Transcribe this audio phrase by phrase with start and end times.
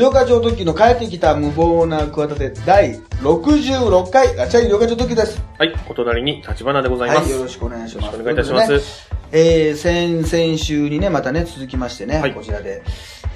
[0.00, 5.42] 療課長時の帰ってきた無謀な企て第66回ガチャ医療課長時です。
[5.58, 7.32] はい、お隣に立花でございまはい、す。
[7.32, 8.04] よろしくお願いします。
[8.06, 12.82] よろしくお願いいたしますということでねえー、先、先週にね、またね、続きましてね、はいこちらで、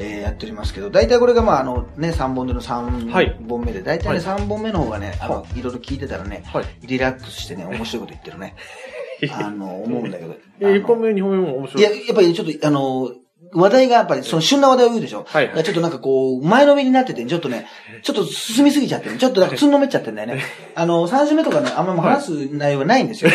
[0.00, 8.56] えー、やっておりますけど、大体これがまあ、あの、ね、3本でのはい3本目で、大体ね、はい3本目の方がね、あの、はいろいろ聞いてたらね、はいリラックスしてね、面白いこと言ってるね。
[9.32, 10.34] あの、思うんだけど。
[10.60, 11.82] えー、1本目、2本目も面白い。
[11.82, 13.12] いや、やっぱりちょっと、あの、
[13.54, 15.24] 話題がやっぱり、その旬な話題を言うでしょ。
[15.28, 17.66] はいはいちょっとなんかこう、前のめりになってて、ちょっとね、
[18.02, 20.42] ちょっと進みすぎちゃってね、ちょっとなんかつんのめっちゃってんだよね。
[20.74, 23.30] あの、3週目とかね、あんまり話す内容がないんですよ。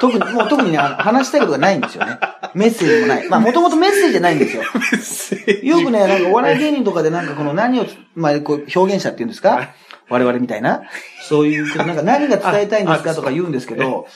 [0.00, 2.18] 特に、もう特にね、話したいことがないんですよね。
[2.54, 3.28] メッセージもない。
[3.28, 4.62] まあ、もともとメッセージじゃないんですよ。
[5.62, 9.70] よくね、なんかお笑い芸人とかでなんかこの何を、まあ、こう表現者っていうんですか？
[10.08, 10.82] 我々みたいな。
[11.28, 14.06] そういう、なんか何が伝えたいんですかとか言うんですけど、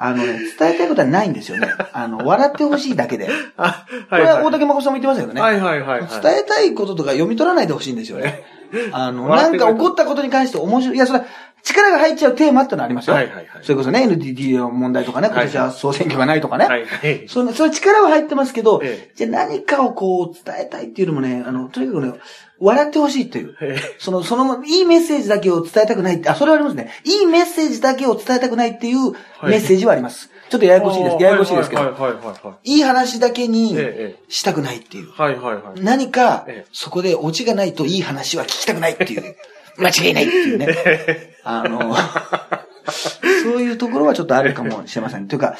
[0.00, 1.68] あのね、伝えたいことはないんですよね。
[1.92, 3.28] あの、笑ってほしいだけで。
[3.58, 4.36] あ、こはい、はい。
[4.36, 5.40] れは大竹誠さんも言ってましたけどね。
[5.40, 6.08] はいはいはい、はい。
[6.22, 8.44] 伝えたいこととか読み取らないでほしいんですよね。
[8.92, 10.96] あの、なんか起こったことに関して面白い。
[10.96, 11.24] いや、それは
[11.62, 13.14] 力が入っちゃうテーマってのありますよ。
[13.14, 16.66] はいはいはいそれこそね、NTT の問題とかね、今年は総選挙がないとかね。
[16.66, 17.28] はいはい。
[17.28, 22.12] その、それ力は入ってますけど、ええじゃあ何かをこう伝えたいっていうのもね、あの、とにかくね、
[22.60, 23.56] 笑ってほしいっていう。
[23.60, 26.90] えその、その、いいメッセージだけを伝えたくないって、あ、それはありますね。
[27.04, 29.12] いいメッセージだけを伝えたくないっていう
[29.42, 30.30] メッセージはあります。
[30.48, 31.22] ちょっとややこしいです。
[31.22, 31.82] ややこしいですけど。
[31.82, 32.74] はいはいはいはい。
[32.76, 35.10] いい話だけにええしたくないっていう。
[35.12, 35.80] はいはいはい。
[35.80, 39.36] 何かええ、そこでオチがないといい話は聞きたくないっていう。
[39.78, 40.66] 間違いないっていうね。
[41.48, 41.94] あの、
[43.42, 45.26] そういうところはちょっとあるかもしれません。
[45.28, 45.56] というか、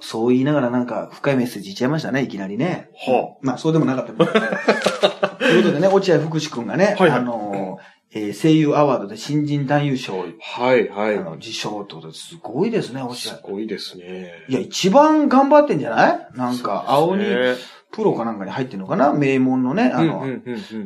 [0.00, 2.88] そう言いながらなんか深いメッセージ言っちゃいましたね、いきなりね。
[3.06, 4.48] はまあ、そうでもなかったみたいですね
[5.38, 7.78] ということでね、落合福士くんがね、はいはいあの、
[8.14, 10.26] えー声優アワードで新人男優賞、は
[10.74, 11.16] いはい。
[11.16, 13.14] あの、受賞ってことですごいですね、落合。
[13.16, 14.32] すごいですね。
[14.48, 16.28] いや、一番頑張ってんじゃない？
[16.34, 17.24] なんか、青に
[17.92, 19.12] プロかなんかに入ってんのかな？
[19.12, 20.24] 名門のね、あの。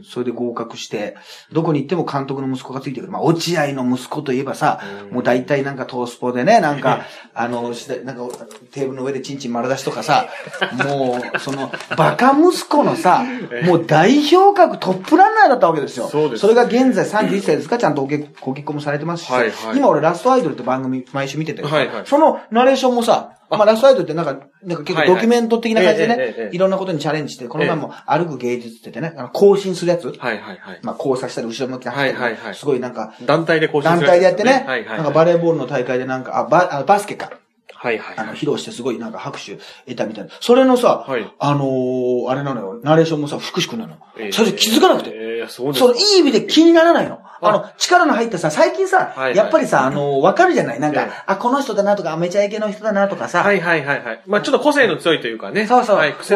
[0.04, 1.16] それで合格して、
[1.52, 3.12] どこに行っても監督の息子がついてくる。
[3.12, 5.14] まあ、落合の息子といえばさ、うん。
[5.14, 8.28] もう大体なんかトースポでね、なんか、あの、しなんか
[8.72, 10.26] テーブルの上でチンチン丸出しとかさ、
[10.84, 13.24] もう、その、バカ息子のさ、
[13.64, 16.08] もう代表格トップランナーだったわけですよ。
[16.08, 16.40] そうです。
[16.40, 17.78] それが現在31歳ですか？
[17.78, 19.32] ちゃんとご結ご結婚もされてますし、
[19.76, 22.06] 今俺ラストアイドルって番組毎週見てて、はいはい。
[22.06, 30.80] そのナレーションもさ、まあ、ラストアイドルってなんか、なんか結構ドキュメント的な感じでね、はいろんなことにチャレンジして、この前も歩く芸術って言ってね、あの更新するやつ、はいはいはい。
[30.82, 34.98] まあ、交差したり後ろ向きに走ったり、はいはいはいすごいなんか、団体で更新す団る体でやってね、はいはい。
[34.98, 37.30] なんかバレーボールの大会でなんか、あ、バあバスケか、
[37.76, 38.18] はいはい。
[38.18, 40.30] あの、披露してすごいなんか拍手得たみたいな。
[40.40, 43.96] それのさ、はいあのー、あれなのよ、ナレーションもさ、福士くんなの。
[44.18, 45.10] えーそれで気づかなくて。
[45.46, 47.20] えー、そうですそのいい意味で気にならないの。
[47.40, 50.80] あの、力の入ったさ、最近さ、はいはいやっぱりさ、あのー、わかるじゃない？
[50.80, 54.22] なんか、ええあ、この人だなとか、めちゃイケの人だなとかさ、はいはいはいはい。
[54.26, 55.66] まあちょっと個性の強いというかね。
[55.66, 55.96] そうそう。
[55.96, 56.30] はい、別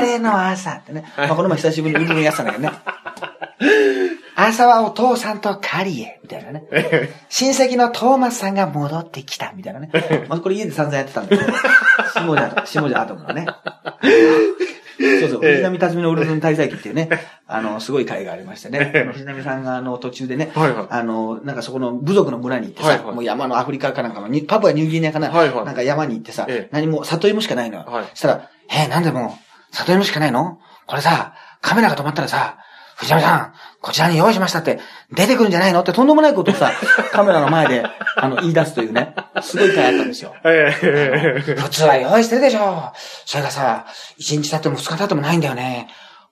[0.00, 1.02] れの朝ってね。
[1.16, 2.72] はいまあ、この前久しぶりにウルルやってたんだけどね。
[4.38, 6.62] 朝はお父さんと狩りへ、みたいなね。
[7.30, 9.90] 親戚のトーマスさんが戻ってきた、みたいなね。
[10.28, 11.52] まあ、これ家で散々やってたんだけど、
[12.14, 13.46] 下じゃ、下じゃアトムのね。
[14.98, 17.08] そうそう、藤波辰巳のウルルン滞在記っていうね、
[17.46, 19.10] あの、すごい会がありましてね。
[19.12, 20.86] 藤波さんがあの、途中でね、はいはい。
[20.90, 23.14] あの、なんかそこの部族の村に行ってさ、はいはい。
[23.14, 25.64] もう山のアフリカかなんかの、にパプアニューギニアかな、はいはい。
[25.64, 26.68] なんか山に行ってさ、ええ。
[26.72, 27.84] 何も、里芋しかないのよ。
[27.86, 28.04] はい。
[28.14, 29.38] そしたら、えー、なんでも
[29.72, 30.58] う、里芋しかないの？
[30.86, 32.58] これさ、カメラが止まったらさ、
[32.96, 33.52] 藤波さん、
[33.82, 34.80] こちらに用意しましたって、
[35.12, 35.80] 出てくるんじゃないの？
[35.80, 36.72] ってとんでもないことをさ、
[37.12, 37.84] カメラの前で、
[38.16, 40.34] あの、言い出すというね、すごい回あったんですよ。
[40.44, 42.92] えー普通は用意してるでしょ。
[43.26, 43.86] それがさ、
[44.18, 45.88] 1日経っても2日経ってもないんだよね。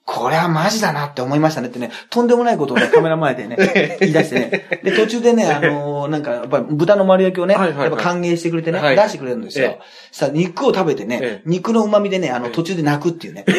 [0.07, 4.81] これはマジだなって思いましたねってね、とんでもないことをね、カメラ前でね、言い出してね。
[4.83, 9.67] で、途中でね、あのーなんか、やっぱり豚の丸焼きをね、やっぱ歓迎してくれてね、はい出してくれるんですよ。
[9.67, 9.81] え
[10.13, 13.45] さ、肉を食べてね、ええ肉の旨味でね、あの、途中で泣くっていうね。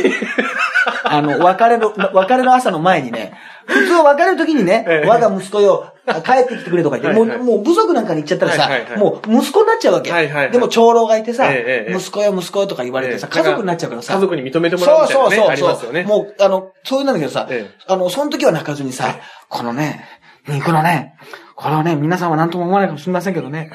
[1.03, 3.33] あの、別れの、別れの朝の前にね、
[3.65, 10.11] 普通は別れる時にね、ええ我が息子よ、帰ってきてくれとか言って、もう、もう部族なんかに行っちゃったらさ、もう息子になっちゃうわけ。
[10.11, 14.13] はいはいはいでも長老がいてさ、息子よ息子よとか言われてさ、ええ家族になっちゃうからさ。
[14.13, 15.47] 家族に認めてもらうみたいなね。
[15.49, 16.03] ありますよね。
[16.03, 19.15] もう、あの、そういうなんだけどさ、ええあの、その時は泣かずにさ、
[19.49, 20.05] このね、
[20.47, 21.15] 肉のね、
[21.55, 23.71] これはね、皆さんは何とも思わないかもしれませんけどね、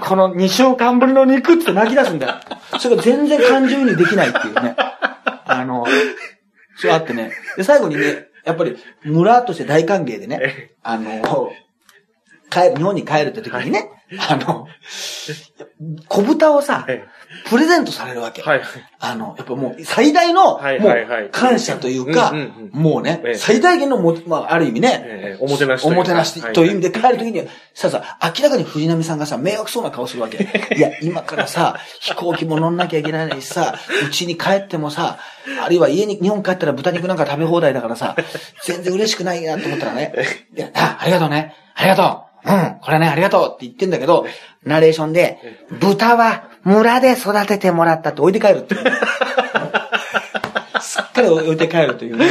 [0.00, 2.34] この2週間ぶりの肉って泣き出すんだよ。
[2.78, 4.76] それが全然感情移入できないっていうね。
[5.44, 5.84] あの、
[6.80, 7.32] そうあってね。
[7.56, 11.52] で、最後にね、やっぱり、村として大歓迎でね、あの、
[12.50, 14.66] 帰る、日本に帰るって時にね、 あの、
[16.08, 17.04] 小豚をさ、え
[17.48, 18.42] プレゼントされるわけ。
[18.44, 18.62] えはい。
[18.98, 22.34] あの、やっぱもう最大の、もう感謝というか
[22.72, 30.38] もうねええ、最大限のも、まあ、ある意味ね、ええおもてなしおもてなしという意味で帰るときに、さあさ、明らかに藤波さんがさ、迷惑そうな顔するわけ。
[30.74, 33.76] いや、今からさ、飛行機も乗んなきゃいけないしさ、
[34.06, 35.18] うちに帰ってもさ、
[35.64, 38.16] あるいは家に、日本帰ったら豚肉なんか食べ放題だからさ、
[38.64, 40.12] 全然嬉しくないなと思ったらね、
[40.56, 41.54] いや、あ、ありがとうね。
[41.74, 42.29] ありがとう。
[42.44, 44.26] うん、これね、ありがとうって言ってんだけど、
[44.64, 45.38] ナレーションで、
[45.80, 48.74] 豚は村で育ててもらったって置いて帰るって。
[50.80, 52.26] すっかり置いて帰るというね、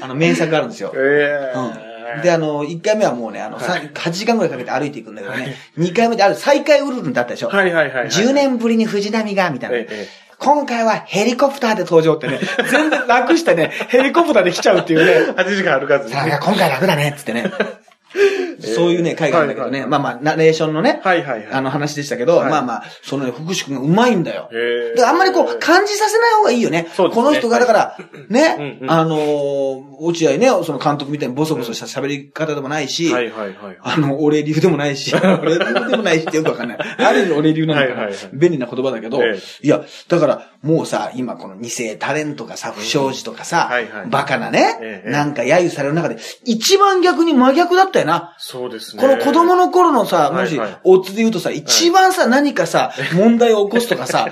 [0.00, 0.92] あの、名作があるんですよ。
[0.94, 2.22] ええうん。
[2.22, 7.48] で、あの、1回目はもうね、あの、さ8時間ぐらいかけて歩いていくんだけどね、2回目である再開ウルルンだったでしょ。
[7.48, 8.08] はいはいはいはい。
[8.08, 9.76] 10年ぶりに藤波が、みたいな。
[9.76, 12.38] えええ今回はヘリコプターで登場ってね、
[12.70, 15.32] 全然楽してね、ヘリコプターで来ちゃうっていうね。
[15.32, 16.12] 8時間歩かずに。
[16.12, 17.50] さあ、今回楽だね、つってね。
[18.60, 19.86] そういうね、回があるんだけどね。
[19.86, 21.52] まあまあ、ナレーションのね、はいはいはい。
[21.52, 24.48] あの話でしたけど、はいまあまあ、そのね、福士君がうまいんだよ。
[24.50, 26.86] で、あんまりこう、感じさせない方がいいよね。
[26.96, 27.96] この人が、だから、
[28.28, 33.78] ね、あのー落合ね、その監督みたいにボソボソした喋り方でもないし、はいはいはい。
[33.80, 36.78] あの、俺流でもないし、 俺流でもないしってよくわかんない。
[36.78, 43.70] ある意味俺流なのかな、はいはいはい便利な言葉だけど、ええいや、だから、もうさ、今この二世タレントがさ、不祥事とかさ、
[44.10, 48.36] バカなね、ええなんか揶揄される中で、一番逆に真逆だったよな。
[48.50, 49.02] そうですね。
[49.02, 50.70] この子供の頃のさ、もしはい。
[50.70, 54.28] はい、オッズで言うとさ、一番さ、何かさ、問題を起こすとかさ、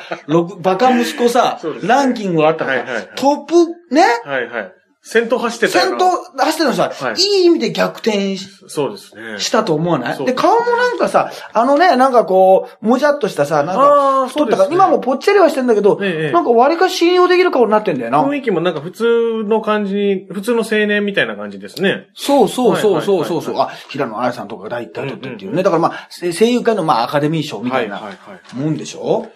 [0.60, 4.72] バカ息子さ ランキングがあったらさトップ、ね、はいはい。
[5.08, 7.14] 先頭走ってたよな先頭走ってるのさ、はい。
[7.14, 9.38] いい意味で逆転しそうですね。
[9.38, 10.16] したと思わない？
[10.16, 14.74] そうで、顔もなんかさ、あのね、なんかこう、もじゃっとしたさ、なんあかー、太ったから、そうですね。
[14.74, 18.24] 今もぽっちゃりはしてんだけど、ええなんか割か信用できる顔になってんだよな。
[18.24, 22.08] 雰囲気もなんか普通の感じに、普通の青年みたいな感じですね。
[22.14, 23.42] そうそうそうそうそう。
[23.42, 23.56] そう。
[23.60, 25.62] あ、平野綾さんとかが第一回取ってっていうね。
[25.62, 28.56] だからまあ、せ声優界のまあアカデミー賞みたいなはいはいはい。
[28.56, 29.30] もんでしょ？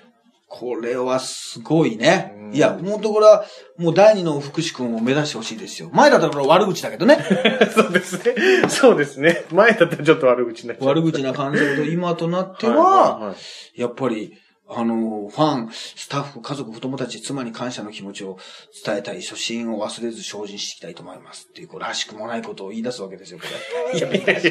[0.53, 2.49] これはすごいねう。
[2.51, 3.45] んいや、もうところは、
[3.79, 5.91] もう第二の福士君を目指してほしいですよ。
[5.93, 7.19] 前だったらこれ悪口だけどね。
[7.73, 8.35] そうですね。
[8.69, 9.45] そうですね。
[9.53, 10.89] 前だったらちょっと悪口になっちゃう。
[10.89, 14.37] 悪口な感じだけど、今となってはいは、はいはいやっぱり、
[14.73, 18.39] あの、ファン、スタッフ、家族、子供たち、妻に感謝の気持ちを
[18.85, 21.49] 伝えたい、初心を忘れず精進していきたいと思います。
[21.51, 23.47] っていう、こう、らしくもないことを言い出すわけですよ、こ
[23.93, 23.99] れ。
[23.99, 24.47] いや、いやい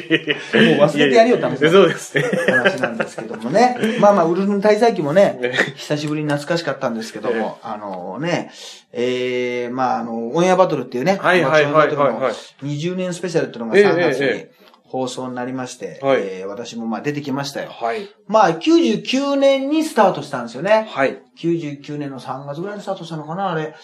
[0.68, 2.24] やもう忘れてやるよって話そうですね。
[2.48, 3.76] 話なんですけどもね。
[4.00, 8.50] まあまあ、ウルルン滞在記もねね、 久しぶりに懐かしかったんですけども、あのね、
[8.92, 17.70] えー、まああの、オンエアバトルっていうね、はいはいはいはいはい爆笑のバトルの20年スペシャルっていうのが3月にえええ放送になりまして、はいえー私もまあ出てきましたよ。
[17.70, 18.08] はい。
[18.26, 20.88] まあ、99年にスタートしたんですよね。
[20.90, 21.22] はい。
[21.38, 23.74] 99年の3月ぐらいにスタートしたのかな、あれ。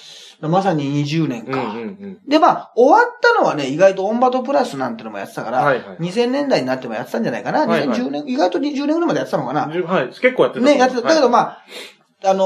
[0.40, 1.60] まさに20年か。
[1.60, 2.20] うんうんうん。
[2.28, 7.66] で、まあ、終わったのはね、意外とオンバトプラスなんてのもやってたから、はいはい2000年代になってもやってたんじゃないかな。
[7.66, 9.68] はいはい2010年、意外と20年ぐらいまでやってたのかな。
[9.68, 10.08] はい。
[10.08, 10.66] 結構やってた。
[10.66, 11.02] ね、やってた。
[11.02, 11.58] だけどあ、まあ、
[12.24, 12.44] あの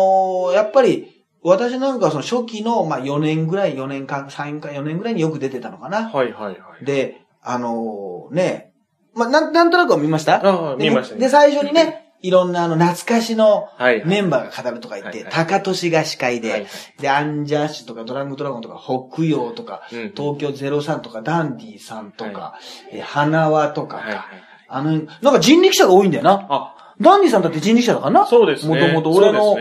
[0.50, 6.10] ーやっぱり、私なんかはその初期の、まあ4年ぐらい、4年間、3か4年ぐらいによく出てたのかな。
[6.10, 6.84] はいはいはい。
[6.84, 8.72] で、あのーね、
[9.14, 10.40] まあ、なん、なんとなくは見ました？
[10.78, 14.04] 見ましたねで、最初にね、いろんなあの、懐かしのはい。
[14.04, 16.66] メンバーが語るとか言って、高俊が司会で、はい
[17.00, 22.54] で、アンジャッシュとかドラングドラゴンとか、北洋とか、うん東京03とか、ダンディさんとか、は
[22.92, 24.26] えー花輪とか
[24.68, 26.46] あの、なんか人力車が多いんだよな。
[26.50, 28.26] あ、ダンディさんだって人力車だからな。
[28.26, 28.74] そうですね。
[28.74, 29.56] もともと俺の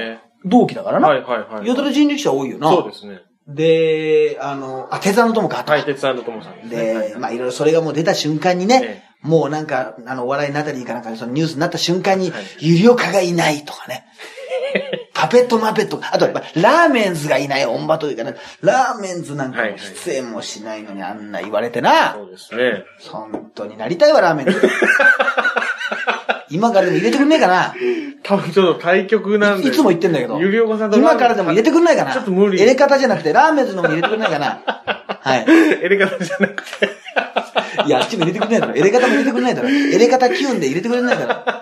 [0.45, 1.07] 同期だからな。
[1.07, 1.67] はいはいはい。
[1.67, 2.69] よどれ人力車多いよな。
[2.69, 3.21] そうですね。
[3.49, 5.63] で、あの、あ、手沢の友か。
[5.65, 7.09] はい、鉄腕の友さんですね。
[7.09, 14.05] で、まあいろいろそれがもう出た瞬間にね、えもうなんか、あの、お笑いナタリーかなんかでそのニュースになった瞬間にはい、ゆりおかがいないとかね。
[15.13, 22.85] パペットマペット、あとラーメンズがいないオンバというかね、ラーメンズなんかも出演もしないのにあんな言われてな、そうですね。
[23.09, 24.61] 本当になりたいわ、ラーメンズ。
[26.49, 27.73] 今からでも入れてくんねえかな
[28.23, 29.69] 多分ちょっと対局なんで。
[29.69, 30.39] いつも言ってんだけど。
[30.39, 32.57] ゆりおかさんと今からでも入れてくんないかなちょっと無理。
[32.57, 34.61] 入れ方じゃなくて、ラーメンズのも入れてくんないかな
[35.21, 35.45] はい。
[35.81, 36.89] 入れ方じゃなくて。
[37.85, 38.73] いや、あっちも入れてくんないだろ。
[38.73, 39.69] 入れ方も入れてくんないだろ。
[39.69, 41.59] 入れ方キュンで入れてくれないだろ。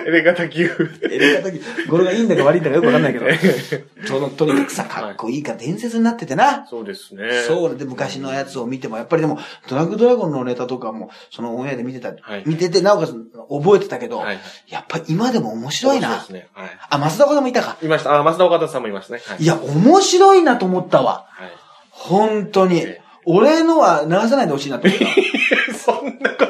[0.00, 0.66] 入れ方級。
[0.66, 1.88] 入れ方キュン。
[1.88, 3.26] 語呂がいいんだか悪いんだかよくわかんないけど。
[4.06, 6.66] そ の、とにかくさ、かっこいいから伝説になっててな。
[6.68, 7.24] そうですね。
[7.46, 16.08] そうで、昔のやつを見ても、やっぱりでも、ドラッグドラゴンのネタとかも、そのオンエアで見てた、はい見てて、なおかつ覚えてたけど、はいやっぱり今でも面白いな。
[16.08, 16.48] そうですね。
[16.54, 16.70] はい。
[16.90, 17.76] あ、増田岡さんもいたか。
[17.82, 18.18] いました。
[18.18, 19.20] あ、増田岡田さんもいますね。
[19.26, 19.42] はい。
[19.42, 21.26] いや、面白いなと思ったわ。
[21.30, 21.50] はい。
[21.90, 23.09] 本当にええ。
[23.30, 25.74] 俺のは流さないでほしいなって思った。
[25.78, 26.49] そんなこと。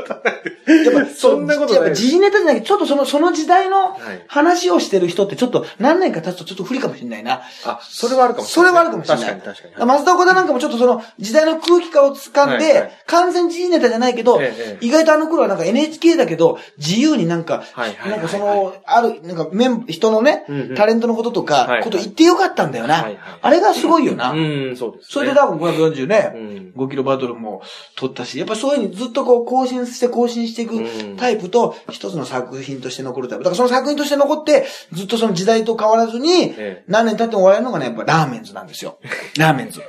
[1.20, 7.42] そんなことないやっぱ時事ネタじゃなくて、ちょっとその、その時代のはい話をしてる人ってちょっと何年か経つとちょっと不利かもしれないな。
[7.64, 8.84] あ、それはあるかもしそれれない。
[8.84, 9.24] はあるかもしれない。
[9.26, 9.86] 確かに確かに。
[9.86, 14.40] 松田岡田なんかもちょっとその時代の空気感を掴んで、はいはい完全時事ネタじゃないけど、
[14.80, 22.94] 意外とあの頃はなんか NHK だけど、自由になんか、はいはいはいはいなんかその、ある、なんかメン、人のね、うんうんタレントのこととか、はいはいこと言ってよかったんだよな。
[22.94, 24.30] はいはいあれがすごいよな。
[24.30, 25.06] うん、そうです、ね。
[25.08, 27.62] それで多分540ね、うん5キロバトルも
[27.96, 33.44] 取ったし、やっぱそういうふうにずっとこう更新して更新していくうんタイプと、一つの作品として残るタイプ。
[33.44, 38.98] だからその作品として残って、ずっとその時代と変わらずにええ、何年経っても笑えるのがね、やっぱラーメンズなんですよ。
[39.38, 39.80] ラーメンズ。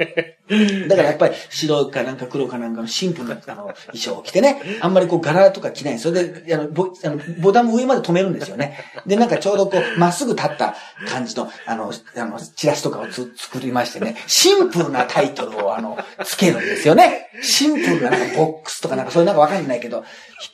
[0.87, 6.13] だからやっぱり白かなんか黒かなんかのシンプルなあの衣装を着てね、あんまりこう柄とか着ないんですよ。
[6.13, 8.77] で、あの、ボあのボタンも上まで止めるんですよね。
[9.05, 10.75] で、なんかちょうどこう、まっすぐ立った
[11.07, 17.29] 感じの、あの、あの、チラシとかをつ作りましてね、シンプルなタイトルをあの、つけるんですよね。
[17.41, 20.03] シンプルななんかボックスとかなんかそういうなんかわかんないけど、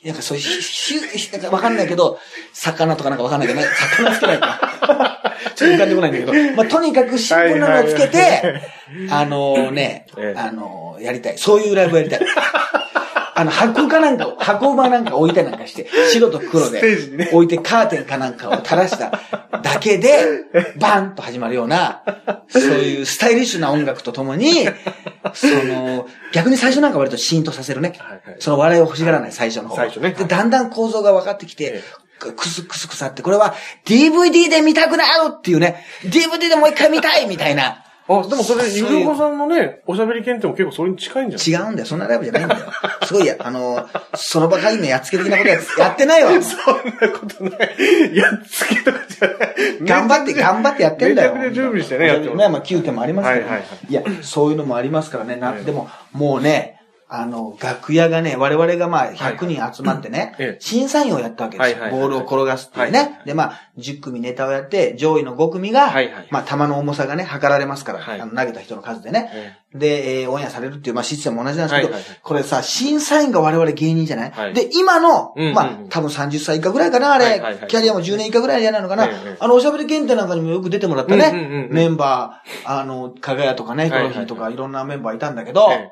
[0.04, 2.18] なんかそういう、ひひなんかわかんないけど、
[2.52, 3.66] 魚とかなんかわかんないけどね、
[3.96, 4.60] 魚つけないか。
[5.54, 8.60] ちょっと浮かんでこないんだけど、まあ、とにかくシンプルなのをつけて、
[9.10, 11.38] あのねえ、えあのやりたい。
[11.38, 12.20] そういうライブやりたい。
[13.38, 19.12] あの、箱かなんか、箱馬なんか置いたりなんかして、白と黒で置いてカーテンかなんかを垂らした
[19.62, 20.24] だけで、
[20.80, 22.02] バンと始まるような、
[22.48, 24.68] そういうスタイリッシュな音楽とともに、
[25.34, 27.96] その、逆に最初なんか割とシーンとさせるね。
[28.40, 29.76] その笑いを欲しがらない最初の方。
[29.76, 31.82] 最初ねで、だんだん構造が分かってきてえ、
[32.32, 33.54] くすくすくさって、これは
[33.86, 37.84] DVD で見たくなるっていうね、DVD でもう一回見たいみたいな。
[38.08, 41.66] あ、でもそれ、ゆるこさんのね、おしゃべり検定も結構それに近いんじゃない？
[41.66, 41.86] 違うんだよ。
[41.86, 42.60] そんなライブじゃないんだよ。
[43.04, 46.30] すごいや、あの、その場限りのやっつけ的なことややってないわ。
[46.42, 48.16] そんなことない。
[48.16, 49.54] やっつけとかじゃない。
[49.82, 51.34] 頑張って、頑張ってやってんだよ。
[51.34, 55.36] めちゃくちゃ準備してねやってままあ、9点もありますけど、はいはいいや、そういうのもありますからね。
[55.36, 56.77] な、ええでも、もうね、
[57.10, 60.60] あの、楽屋がね、我々がまあ、100人集まってね、ええ。
[60.60, 61.76] 審査員をやったわけですよ。
[61.76, 62.98] はいはいはいボールを転がすっていうね。
[62.98, 63.20] はい。
[63.24, 68.20] で、まあ、10組ネタをやって、上位の5組が、はいはいまあ、球の重さがね、測られますから、はい。
[68.20, 69.30] あの投げた人の数でね。
[69.32, 72.18] えで、えーオンエアされるっていう、まあ、システムも同じなんですけど、はいはいはい。
[72.22, 74.54] これさ、審査員が我々芸人じゃない、はい。
[74.54, 75.54] で、今の、うんうんうん。
[75.54, 81.72] まあ、多分30歳以下ぐらいかな、あれ、はいはいはいキャリアも10年以下ぐらいじゃないのかな、ええあの、おしゃべり検定なんかにもよく出てもらったね、うんうんうんうん。
[81.72, 85.90] メンバー、あの、かがやとかね、ヒコロヒーとかはいいろんなメンバーいたんだけど、え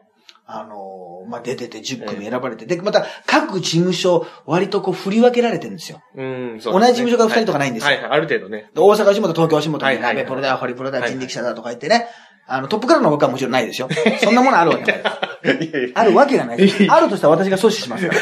[0.49, 6.01] あの、まあ、出てて10組選ばれて、で、また各事務所割とこう振り分けられてるんですよ。
[6.15, 8.71] うん、そう同じ事務所が二人とかないんですよはいはい、ある程度ね。
[8.73, 12.07] で大阪吉本、東京吉本に、はいはいプロだ、ホリプロだ、はい人力車だとか言ってね、
[12.47, 13.89] あの、トップからの僕はもちろんないですよ。
[14.23, 15.93] そんなものあるわけない です。
[15.97, 16.87] あるわけがないです。
[16.89, 18.15] あるとしたら私が阻止しますか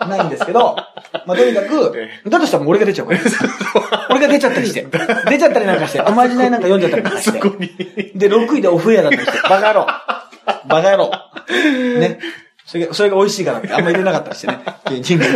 [0.00, 0.06] ら。
[0.06, 0.76] ないんですけど、
[1.26, 3.20] まあ、とにかくえ、だとしたらもう俺が出ちゃうから。
[4.10, 4.86] 俺が出ちゃったりして。
[5.30, 7.40] 出ちゃったりなんかして、おまじないなんか読んじゃったりなんかして。
[8.14, 9.86] で、6位でオフエアだったりして、バカ野郎。
[10.68, 11.10] バカ野郎。
[11.98, 12.18] ね。
[12.64, 14.60] それが、それが美味しいからってあんま入れなかったりしてね。
[14.88, 15.26] 芸人が。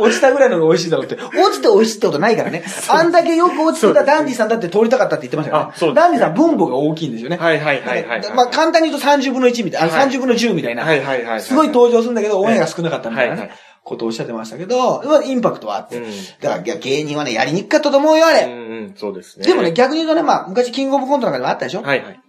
[0.00, 1.16] 落ちたぐらいのが美味しいだろうって。
[1.16, 2.62] 落ちて美味しいってことないからね。
[2.88, 7.36] あんだけよく落ちてたダンディさんだって通りたかったって言ってましたからねダンディさん分母が大きいんですよね。
[7.36, 10.84] はいはいはいはいでまあ簡単に言うと30分の1みたいな、あはい30分の10みたいな。
[10.84, 11.40] はいはいはい。
[11.40, 15.96] すごい登場するんだけど、オンエアが少なかったみたいなねはいはいことをおっしゃってましたけど、まあインパクトはあって。
[15.96, 16.04] うん
[16.40, 18.44] だから芸人はね、やりにくかったと思うよ、あれ。
[18.44, 19.46] うんうん、そうですね。
[19.46, 21.82] でもね、、逆に言うとね、まあ昔キングオブコントなんかでもあったでしょ？
[21.82, 22.20] はいはい。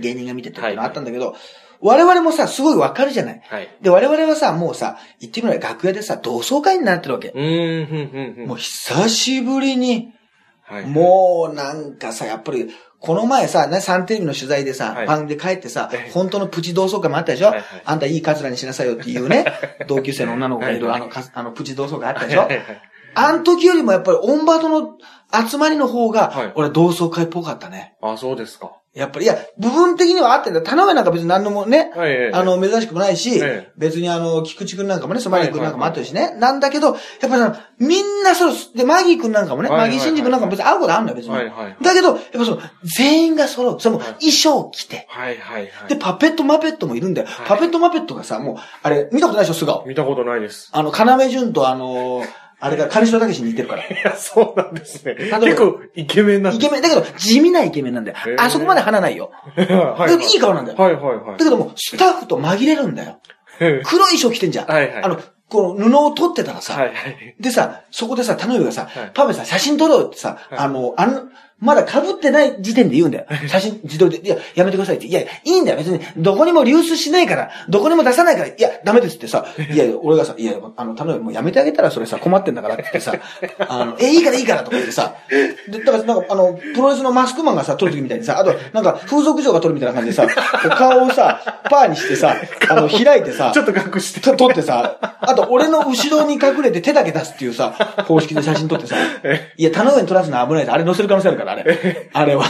[0.00, 1.34] 芸人が見ててっていうのあったんだけど、
[1.80, 3.42] 我々もさ、すごいわかるじゃない。
[3.48, 3.68] はい。
[3.82, 7.28] で、我々はさ、もうさ、言ってみれば楽屋でさ、同窓会になってるわけ。
[7.28, 8.46] うーん、ふんふん。
[8.46, 10.08] もう久しぶりに、
[10.62, 10.86] はい。
[10.86, 19.44] もうなんかさ、やっぱり、この前さ、ね、サンテレビの取材でさ、はい番組で帰ってさええ、本当のプチ同窓会もあったでしょ、はいはいあんたいいカツラにしなさいよっていうね、
[19.86, 22.40] 同級生の女の子がいる、はいあの、かあの、プチ同窓会あったでしょ？
[22.40, 22.82] はいはいはい
[23.18, 24.98] あの時よりもやっぱりオンバートの
[25.48, 27.94] 集まりの方が、はい俺同窓会っぽかったね。
[28.02, 28.72] あ、そうですか。
[28.96, 30.62] やっぱり、いや、部分的にはあってんだ。
[30.62, 36.34] 田上なんか別に何のもね、はいはいはいあの、珍しくもないし、ええ別にあの、菊池くんなんかもね、ソマリーくんなんかもあったしね。
[36.38, 41.32] なんだけど、やっぱりさ、みんなそう、で、マギーくんなんかもね、はいはいはいマギーシンジ君なんかも別に会うことあるんだよ、別に。
[41.32, 42.60] はいはいだけど、やっぱその、
[42.96, 43.80] 全員が揃う。
[43.80, 45.06] その、はい衣装着て。
[45.10, 45.88] はいはいはい。
[45.88, 47.26] で、パペットマペットもいるんだよ。
[47.28, 49.84] はいパペットマペットがさ、もう、あれ、見たことないでしょ、素顔。
[49.86, 50.70] 見たことないです。
[50.72, 52.22] あの、要潤とあの
[52.58, 53.82] あれが、金城武に似てるから。
[53.86, 55.14] いや、そうなんですね。
[55.30, 59.30] ば結構、イケメンなんイケメン、だけど、地味なイケメンなんだよあそこまで鼻ないよ。
[59.56, 60.78] はだけどいい顔なんだよ。
[60.78, 61.38] はいはいはい。
[61.38, 63.20] だけども、スタッフと紛れるんだよ。
[63.60, 64.66] へ黒い衣装着てんじゃん。
[64.66, 67.36] はいはいあの、この布を取ってたらさ、はいはい。
[67.38, 71.22] でさ、そこでさ、田上がさ、はいパペさ、写真撮ろうってさ、はいあの、あの、
[71.58, 73.26] まだ被ってない時点で言うんだよ。
[73.48, 74.26] 写真自撮りで。
[74.26, 75.06] いや、やめてくださいって。
[75.06, 75.78] いや、いいんだよ。
[75.78, 83.14] 別に、どこにも流出しないから、どこにも出さないから、いや、ダメですってさ、いや、俺がさ、いや、あの、田上もうやめてあげたらそれさ、困ってんだからってさ、
[83.68, 85.14] あの、え、いいからいいからとか言ってさ、
[85.70, 90.26] で、だからなんか、あの、プロレスのマスクマンがさ、撮る時みたいにさ、あと、なんか、風俗嬢が撮るみたいな感じでさ、
[90.76, 92.36] 顔をさ、パーにしてさ、
[92.68, 94.20] あの、開いてさ、ちょっと隠して。
[94.20, 97.72] と撮ってさ、あと俺の後ろに隠れて手だけ出すっていうさ、
[98.06, 98.96] 方式で写真撮ってさ、
[99.56, 100.74] いや、棚上に撮らすのは危ないです。
[100.74, 102.10] あれ載せる可能性あるから、あれ。
[102.12, 102.44] あれは。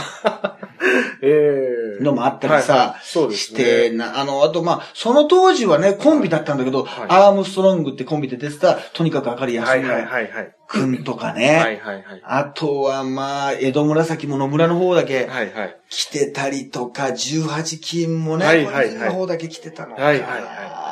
[1.21, 10.55] ええのもあったりさ、はいはいそうですねしてな、あの、あとまあ、その当時はね、コンビだったんだけど、はいアームストロングってコンビで出てた、とにかく明るい安はいはい村はいはい。
[10.67, 11.55] くんとかはいね。
[11.55, 12.03] はいはい。
[12.23, 15.77] あとはまあ、江戸紫も野村の方だけはいはい。
[15.89, 20.01] 来てたりとか、18金もね、はいはいはいの方だけ来てたのか。
[20.01, 20.86] はいはい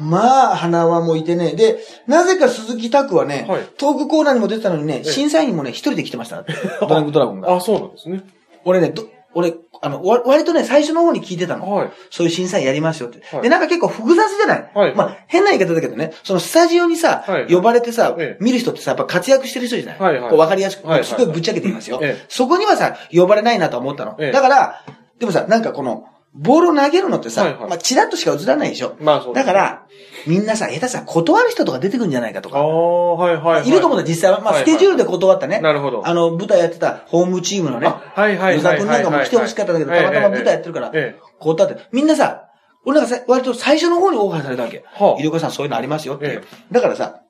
[0.00, 1.54] まあ、花輪もいてね。
[1.54, 6.44] で、なぜか鈴木拓はね、はいトークコーナーにも出てたのにね、え審査員にもね、一人で来てました。
[6.80, 7.54] ドランクドラゴンが。
[7.54, 8.22] あ、そうなんですね。
[8.64, 11.70] 俺ね、ど俺、あの、わ割とね、最初の方に聞いてたの。
[11.70, 11.90] はい。
[12.10, 13.20] そういう審査員やりますよって。
[13.30, 24.16] はいで、なんか結構複雑じゃない、はいまあ、変な言い方だけどね、そのスタジオにさ、はい呼ばれてさ、ええ見る人ってさ、やっぱ活躍してる人じゃない、はいはいこう分かりやすく、はいはいすごいぶっちゃけて言いますよ、ええそこにはさ、呼ばれないなと思ったの。
[24.18, 24.82] ええだから、
[25.18, 26.06] でもさ、なんかこの、
[26.40, 28.96] ボールを投げるのってさ、はいはいまあ、チラッとしか映らないでしょ。
[29.00, 29.86] まあそうですだから、
[30.26, 32.58] みんなさ、下手さ、断る人とか出てくるんじゃないかとか。
[32.58, 33.68] ああ、はいはいはい。
[33.68, 34.40] いると思うんだ、実際は。
[34.40, 35.60] まあ、スケジュールで断ったね。
[35.60, 37.88] なるほどあの、舞台やってたホームチームのね。
[37.88, 41.82] あはいはいはいはい与沢君なんかも来てほしかったんだけど、たまたま舞台やってるから、ええ断って。
[41.92, 42.44] みんなさ、
[42.84, 44.84] 俺なんかさ、割と最初の方にオファーされたわけ？
[44.86, 46.44] はあ医療家さんそういうのありますよっていう。
[46.44, 47.20] えだからさ、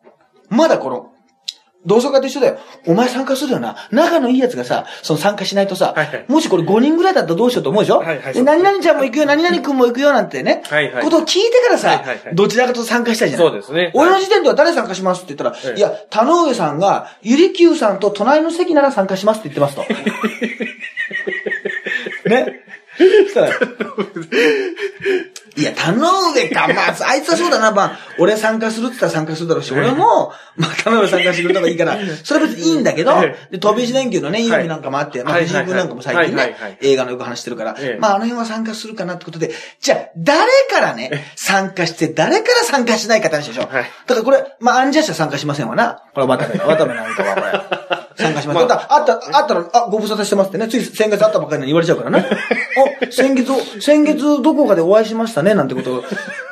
[0.50, 1.12] まだこの、
[1.88, 2.58] 同窓会と一緒だよ。
[2.86, 3.76] お前参加するよな。
[3.90, 6.24] 仲のいいやつがさ、その参加しないとさ、はいはい。
[6.28, 8.34] もしこれ5人ぐらいだったらどうしようと思うでしょ、はいはい。
[8.34, 11.02] で何々ちゃんも行くよ、何々君も行くよなんてね、はいはい。
[11.02, 12.34] ことを聞いてからさ、はいはいはい。
[12.34, 13.40] どちらかと参加したいじゃん。
[13.40, 13.90] そうですね。
[13.94, 15.78] 俺の時点では誰参加しますって言ったら、ええ。
[15.78, 19.84] いや、田上さんが、ゆりきゅうさんと隣の席なら参加しますって言ってますと。
[22.28, 22.64] ね。
[22.96, 23.48] そしたら、
[25.58, 26.68] いや、田上か。
[26.68, 27.72] まあ、 あいつはそうだな。
[27.72, 43.62] まあ、俺参加するって言ったら参加するだろうし、俺も、まあ、田上参加してくれた方がいいから、それは別にいいんだけどえ、で、飛び石連休のね、遊戯なんかもあって、まあ、はい藤井君なんかも最近ねはい、映画のよく話してるからええ、まあ、あの辺は参加するかなってことで、じゃあ、誰からね、参加して、誰から参加しないかって話でしょ。
[43.62, 46.02] だはいからこれ、まあ、アンジャッシュは参加しませんわな。
[46.14, 47.97] これ、渡部、渡部なんかは、これ。
[48.18, 48.66] 参加します。
[48.66, 50.68] まああった、あったら、あ、ご無沙汰してますってね。
[50.68, 52.26] つい先月会ったばっかりに言われちゃうからね。
[53.06, 56.04] あ、先月、先月どこかでお会いしましたね、なんてことを、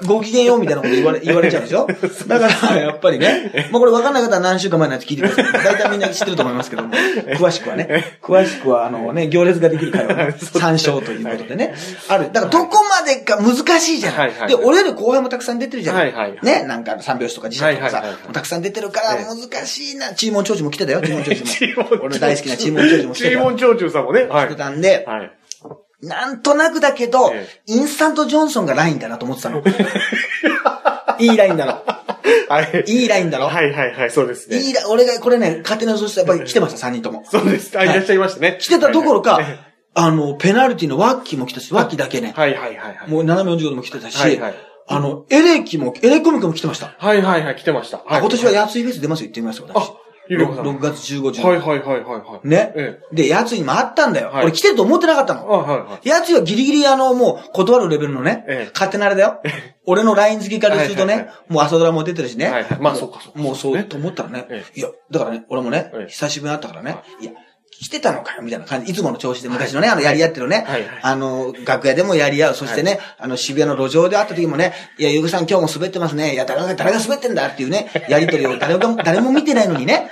[0.06, 1.88] ご機嫌ようみたいなこと言われ、言われちゃうんでしょ
[2.28, 5.64] だから、 やっぱりね、もうこれ分かんない方は何週間前のやつ聞いてください。
[5.64, 6.94] 大体みんな知ってると思いますけども、
[7.36, 11.74] 詳しくはね、詳しくは、あのね、行列ができる会話の参照ということでね、
[12.08, 12.30] ある。
[12.32, 14.32] だから、どこまでか難しいじゃない。
[14.48, 16.12] で、俺より後輩もたくさん出てるじゃない。
[16.12, 20.14] はいはいね、なんか三拍子とか自社とかさたくさん出てるからええ難しいな。
[20.14, 21.46] チーモン長寿も来てたよ、チーモン長寿も。
[21.58, 23.30] チーモン俺大好きなチーモン長寿も来てた。
[23.30, 24.22] チーモン長寿さんもね。
[24.24, 24.56] は来てい。
[24.56, 25.32] たんで、はい。
[26.02, 29.62] なんとなくだけどえ、インスタントジョンソンがラインだなと思ってたの。
[31.18, 31.82] いいラインだろ。
[32.48, 32.84] はい。
[32.86, 33.46] いいラインだろ。
[33.46, 34.58] はいはいはい、そうですね。
[34.58, 37.24] いいラ俺がこれね、勝手な予想してやっぱり来てました、3人とも。
[37.30, 37.76] そうです。
[37.78, 38.58] あ、いらっしゃいましたね。
[38.60, 39.44] 来てたどころかはい、
[39.94, 43.10] あの、ペナルティのワッキーも来たし、ワッキーだけね、はいはいはいはい。
[43.10, 44.54] もう斜め45度も来てたし、はいはい
[44.88, 46.94] あの、エレキも、エレコミックも来てました。
[46.98, 47.98] はいはいはい、来てました。
[48.06, 48.20] はい。
[48.20, 49.90] 今年はやついフェス出ますよ、言ってみますよ、私。
[49.90, 49.94] あ
[50.28, 51.42] ゆりこさん6月15、16。
[51.42, 52.48] はいはいはいはいはい。
[52.48, 52.72] ね。
[52.76, 54.30] えで、やつにもあったんだよ。
[54.30, 55.48] はい俺来てると思ってなかったあ、の。
[55.48, 56.08] はいはい。
[56.08, 59.40] やつはギリギリあの、もう断るレベルのね、ええ勝手なあれだよ。
[59.86, 62.66] 俺の LINE 好きからするとね、もう朝ドラも出てるしね。
[62.80, 67.32] まあもそうかそうかもうそう、ねと思ったらね、えいや、だからね、俺もね、ええ久しぶりに会ったからね、、はいや、
[67.78, 68.90] 来てたのかよ、みたいな感じ。
[68.90, 72.54] いつもの調子で昔のね、あの、やり合ってるね、はいはいあの、楽屋でもやり合う。
[72.54, 76.32] そしてね、あの、渋谷の路上で会った時もね、いや、ゆぐさん今日も滑ってますね。
[76.32, 77.48] いや、誰が、誰が滑ってんだ？
[77.48, 80.10] っていうね、やりとりを誰が、誰も見てないのにね、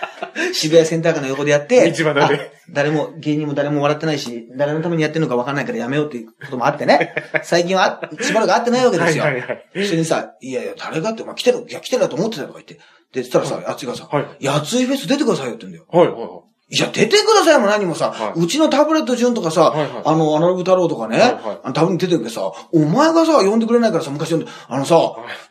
[0.53, 2.31] 渋谷センター街の横でやって、道端であ
[2.71, 7.15] 誰も、芸人も誰も笑ってないし、誰のためにやってるのか分かんないからやめようっていうこともあってね。
[7.43, 9.25] 最近は、しばらく会ってないわけですよ。
[9.25, 12.85] はいはいはいそれにさ、いやいや、誰がって、お前来てる、いや、来てるだと思ってたよとか言って。
[13.13, 15.87] で、そしたらさ、やついがさ、はいやついフェス出てくださいよって言うんだよ。
[15.89, 16.31] はいはいはい。
[16.71, 18.41] いや、出てくださいも何もさ、はい。
[18.41, 20.03] うちのタブレット順とかさ、はいはい。
[20.05, 21.59] あの、アナログ太郎とかね、はいはい。
[21.63, 24.97] あのタブに出てるけどさ、お前がさ、呼んでくれないからさ、昔呼んで、あのさ、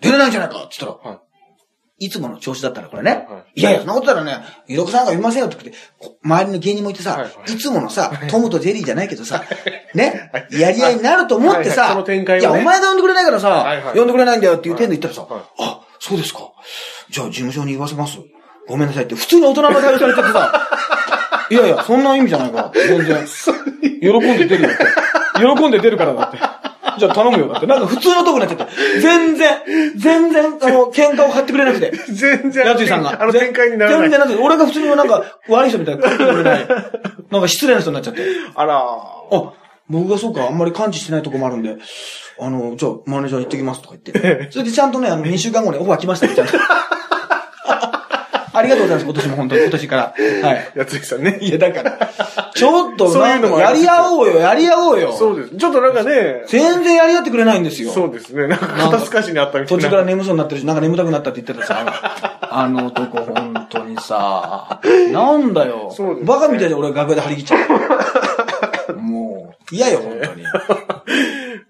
[0.02, 2.06] 出れないんじゃないかって言ったら、はい。
[2.06, 3.64] いつもの調子だったらこれね、はいい。
[3.64, 7.54] やいや、そんなことだらね、いろくさんが呼びませんよって言って、こ周りの芸人もいてさ、はいはい。
[7.54, 9.44] いつものさ、トムとジェリーじゃないけどさ、
[9.94, 11.94] ね、やり合いになると思ってさ、はいはい。
[11.94, 12.48] その展開をね。
[12.50, 13.98] いや、お前が呼んでくれないからさ、はいはい。
[13.98, 15.44] 呼んでくれないんだよっていう点で言ったらさ、はい。
[15.60, 16.52] あ、そうですか。
[17.10, 18.18] じゃあ事務所に言わせます。
[18.68, 20.63] ごめんなさいって、普通に大人の対応されちゃってさ、
[21.50, 23.26] いやいや、そんな意味じゃないから、全然。
[24.02, 24.86] 喜んで出るよって。
[25.40, 26.38] 喜んで出るからだって。
[27.00, 27.68] じゃあ頼むよだって。
[27.68, 29.02] なんか普通のとこになっちゃって。
[29.02, 29.58] 全然、
[29.96, 31.92] 全然、あの、喧嘩を買ってくれなくて。
[32.12, 32.66] 全然。
[32.66, 33.22] やついさんが。
[33.22, 34.10] あの展開にならない。
[34.10, 36.68] 全然なって、俺が普通になんか悪い人みたいな買ってくれない。
[37.32, 38.22] なんか失礼な人になっちゃって。
[38.56, 39.54] あらあ、
[39.90, 41.78] 僕がそうか、あんまり感知してないとこもあるんで、
[42.40, 44.50] あの、じゃあ、マネージャー行ってきますとか言って。
[44.52, 46.58] それでちゃんとね、あの、2週間後にオファー来ましたって、ちゃんと。
[46.58, 46.93] あ
[48.64, 50.14] りがとうございます、今年も本当に、 今年から。
[50.50, 50.72] はい。
[50.76, 51.38] やついさんね。
[51.42, 52.10] いや、だから、
[52.56, 55.14] ちょっと、そういうのもやり合おうよ、やり合おうよ。
[55.14, 55.56] そうです。
[55.56, 57.92] ちょっとなんかね、全然やり合ってくれないんですよ。
[57.92, 58.48] そうですね。
[58.48, 59.82] なんか肩透かしにあったみたいな。
[59.84, 64.80] 途中から眠そうになってるし、なんか眠たくなったって言ってたさ、 あの男、本当にさ、
[65.12, 65.92] なんだよ。
[65.96, 67.58] そうですねバカみたいで俺楽屋で張り切っちゃ
[68.90, 68.94] う。
[68.96, 70.44] もう、嫌よ、本当に。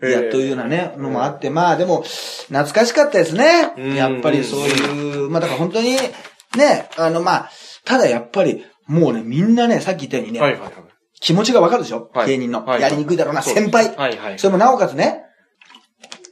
[0.03, 3.73] いや、というようなね、のもあって、まあでも、懐かしかったですね。
[3.77, 5.97] うんやっぱりそういう、まあだから本当に、
[6.57, 7.49] ね、あのまあ、
[7.85, 10.71] ただやっぱり、もうね、みんなね、さっき言ったようにね、はいはいはい。
[11.19, 12.27] 気持ちがわかるでしょ、はい。
[12.27, 12.65] 芸人の。
[12.65, 12.81] はい。
[12.81, 13.95] やりにくいだろうな、そう先輩。
[13.95, 14.39] はいはい。
[14.39, 15.23] それもなおかつね、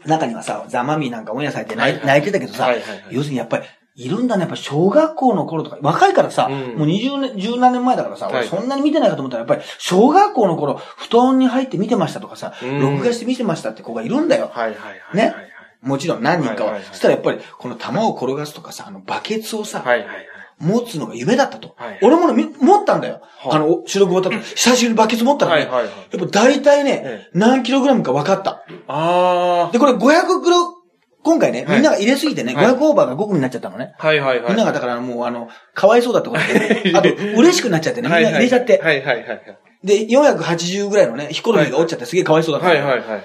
[0.05, 3.03] 中にはさ、ザ・マミーなんかオンエアされて泣い,、てたけどさ、はいはいはい。
[3.11, 3.63] 要するにやっぱり、
[3.95, 6.77] いるんだね、やっぱ小学校の頃とか、若いからさ、うん。
[6.77, 8.35] もう20年、十何年前だからさ、はい。
[8.35, 12.79] 俺そんなに見てないかと思ったら、やっぱり小学校の頃、布団に入って見てましたとかさ、うん。
[12.79, 14.49] 録画して見てましたって子がいるんだよ。
[14.53, 15.17] はいはいはい。
[15.17, 15.35] ね？
[15.81, 16.81] もちろん何人かは。
[16.81, 20.27] そしたらやっぱり、この玉を転がすとかさ、あのバケツをさ、はいはいはい。
[20.59, 21.73] 持つのが夢だったと。
[21.75, 23.21] はい俺もね、み持ったんだよ。
[23.23, 28.63] はいあの、収録終わった後、久しぶりにバケツ持ったらね、はいはいはいやっぱ大体ね、え何キログラムか分かった。
[28.87, 30.77] あで、これ500キロ、
[31.23, 33.95] 今回ね、はいみんなが入れすぎてね、はい500オーバーが5個になっちゃったのね。
[33.97, 34.07] あ。
[34.07, 34.49] はいはいはい。
[34.49, 38.79] みんながだからもうあの、かわいそうだってことで、あと、嬉しくなっちゃってね、みんな入れちゃって。
[38.83, 39.57] はいはいはいはい。
[39.83, 42.67] で、480ぐらいのね、ヒコロヒーが落ちちゃってすげえかわいそうだった。
[42.67, 43.21] はいはいはいはい。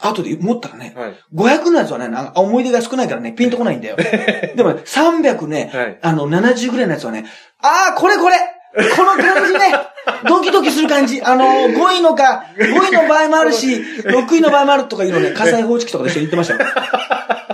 [0.00, 1.14] 後で持ったらね、はい。
[1.34, 3.96] 500のやつはね、思い出が少ないからね、ピンとこないんだよ。
[3.96, 5.98] でもね、300ね、はい。
[6.02, 7.26] あの、70ぐらいのやつはね、
[7.60, 8.36] あー、これこれ
[8.74, 9.94] この感じね
[10.28, 16.60] ドキドキする感じあの、5位のか、5位の場合もあるし、6位の場合もあるとかいうのね、 火災報知器とかで一緒に言ってましたよ。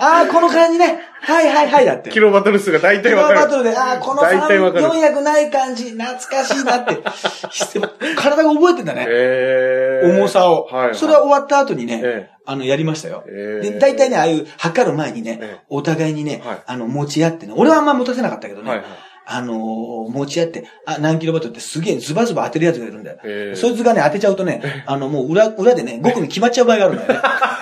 [0.02, 1.00] あー、この感じね。
[1.20, 2.09] はいはいはいだって。
[2.11, 3.40] キロバトル数が大体キロわかる。
[3.40, 4.87] バトルで、あー、この大体わかる。
[4.87, 6.96] 400ない感じ、懐かしいなって。
[8.16, 9.06] 体が覚えてんだね。
[9.09, 10.64] えー重さを。
[10.64, 10.94] はいはい。
[10.94, 13.22] それは終わった後にね、ええあの、やりましたよ。
[13.28, 18.87] ええで、大体ね、ああいう、測る前にね、ええお互いにね、はいあの、持ち合ってね、俺はあんま持たせなかったけどね、はいはい
[19.33, 23.19] あのー持ち合って、あ、何キロバトルってすげえズバズバ当てるやつがいるんだよ。
[23.25, 27.19] ええそいつがね、当てちゃうとね、 あの、もう裏、裏でね、5組決まっちゃう場合があるんだよね。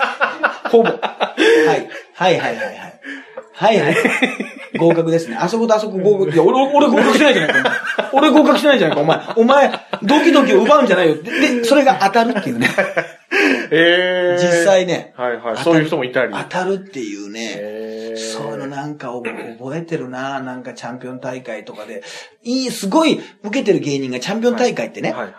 [0.71, 0.89] ほぼ。
[0.89, 0.97] はい。
[0.97, 2.99] はいはいはいはい。
[3.53, 3.95] はいはい。
[4.77, 5.37] 合格ですね。
[5.39, 6.31] あそことあそこ合格。
[6.31, 7.71] いや、俺、俺合格してないじゃないか。
[8.11, 9.19] お前俺合格してないじゃないか、お前。
[9.35, 9.71] お前、
[10.03, 11.21] ドキドキを奪うんじゃないよ。
[11.21, 12.67] で、でそれが当たるっていうね。
[13.71, 15.13] えー実際ね。
[15.17, 15.57] はいはい。
[15.57, 16.33] そういう人もいたり。
[16.33, 17.55] 当たるっていうね。
[17.57, 22.03] えーそういうのなんか覚覚えてるななんかチャンピオン大会とかで。
[22.43, 25.11] いい、すごい受けてる芸人がチャンピオン大会ってね。
[25.11, 25.33] はいはい。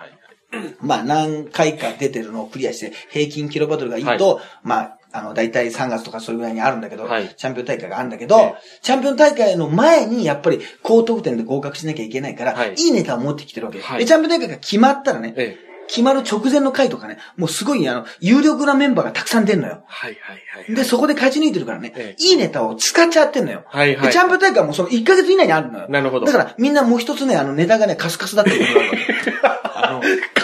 [0.81, 13.81] まあ何回か出てるのをクリアして、平均キロバトルがいいと、まあ、あの、大体3月とかそれぐらいにあるんだけど、はいチャンピオン大会があるんだけど、えチャンピオン大会の前にやっぱり高得点で合格しなきゃいけないから、はいい、いネタを持ってきてるわけ。
[13.81, 19.83] はいで、チャンピオン大会が決まったらね、ええ決まる直前の回とかね、もうすごいあの、有力なメンバーがたくさん出るのよ。
[19.89, 20.75] はいはいはい。
[20.75, 23.65] で、そこで勝ち抜いてるからね、ええいいネタを使っちゃってんのよ。
[23.67, 25.89] はいはいで、チャンピオン大会はもうその1ヶ月以内にあるのよ。
[25.89, 29.49] なるほどだから、みんなもう一つね、あの、ネタがね、カスカスだってことがあるわけ。
[29.49, 29.60] あの、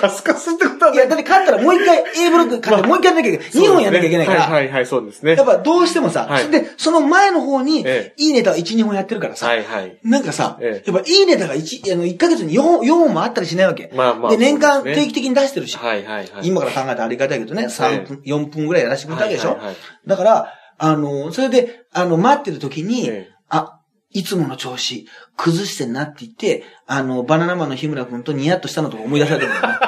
[0.00, 3.48] カスカスってことはいや、だって勝ったらもう一回 A ブロック勝って、もう一回やんなきゃいけない。
[3.48, 4.40] 2本やんなきゃいけないから。
[4.42, 5.34] はいはいはい、そうですね。
[5.34, 9.98] やっぱどうしてもさ、はいで、その前の方に、えいいネタは1、2本やってるからさ、はいはい。
[10.02, 13.90] なんかさ、ええやっぱいいネタが1、あの、1ヶ月に4本、4本もあったりしないわけ。
[13.94, 16.28] まあまあで、年間定期的に出してるし、はいはいはい。
[16.42, 19.58] 今から考えたらありがたいけどね、3分、4分ぐらいやらせてくれたわけでしょ、
[20.06, 23.80] だから、あの、それで、あの、待ってる時に、ええあ、
[24.10, 25.06] いつもの調子、
[25.36, 29.78] 崩してんなって言って、あの、バナナマンの日村くんとニヤッとしたのとか思い出されてるんだよね。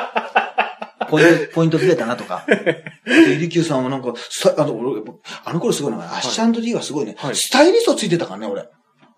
[1.09, 2.45] ポイント、ポイントずれたなとか。
[2.49, 4.15] で、リキューさんはなんか、
[4.57, 5.03] あの、俺、
[5.45, 8.69] あの頃すごいな、アッシャンド D がすごいね、はいスタイリストついてたからね、俺。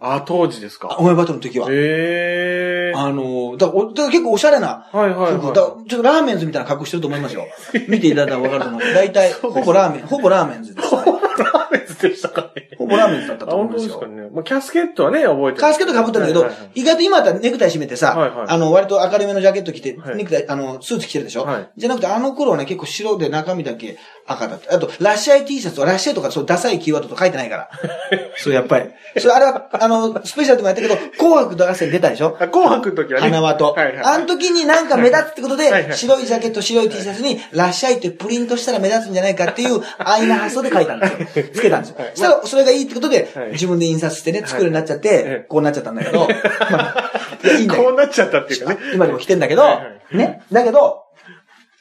[0.02, 0.96] あ、当時ですあか。
[0.98, 1.68] お前バトルの時は。
[1.70, 2.98] ええ。
[2.98, 7.46] あの、だおだ結構おしゃれなはいはいはちょっとラーメンズみたいな格好してると思いますよ。
[7.88, 8.80] 見ていただいたらわかると思う。
[8.94, 11.02] 大体、 ほぼラーメン、ほぼラーメンズです、ね。
[11.42, 11.44] い。
[11.44, 12.70] ラーメンズでしたかね。
[12.78, 14.22] ほぼラーメンズだったあ、と思いますよ本当ですか。
[14.22, 14.28] ね。
[14.32, 15.56] まあ、キャスケットはね、覚えてる。
[15.56, 21.44] カースケット被ってるんだけどはいはいはい、意外と今だったらネクタイ締めてさはいはい、あの、割と明るめのジャケット着ては、いネクタイ、あの、スーツ着てるでしょ？
[21.44, 24.74] はいじゃなくて、あの頃はね、結構白で中身だけ赤だった。
[24.74, 27.70] あと、ラッシャイ T シャツはラッシャイとかそうダサいキーワードと書いてないから。
[28.36, 28.86] そう、やっぱり。
[29.18, 32.36] それ、あれは、あの、スペシャルでもやったけど、紅白合戦出たでしょ？
[32.40, 33.26] あ紅白の時はね。
[33.28, 33.72] 花輪と。
[33.72, 33.96] はいはい。
[34.04, 41.18] あの時になんか目立つってことで、はいはい白いジャケット、白い T シャツに、ラッシャイってプリントしたら目立つんじゃないかっていう、安易な発想で書いたんですよ。
[41.32, 41.96] つけたんですよ。
[42.14, 46.28] したら、それがいいってことではい、自分で印刷してね、作るようになっちゃっえてえ、こうなっちゃったんだけど、
[46.70, 47.12] まあ、
[47.44, 47.68] いやい。
[47.68, 48.78] こうなっちゃったっていうかね。
[48.94, 49.62] 今でも着てんだけど
[50.12, 50.42] ね。
[50.52, 51.04] だけど、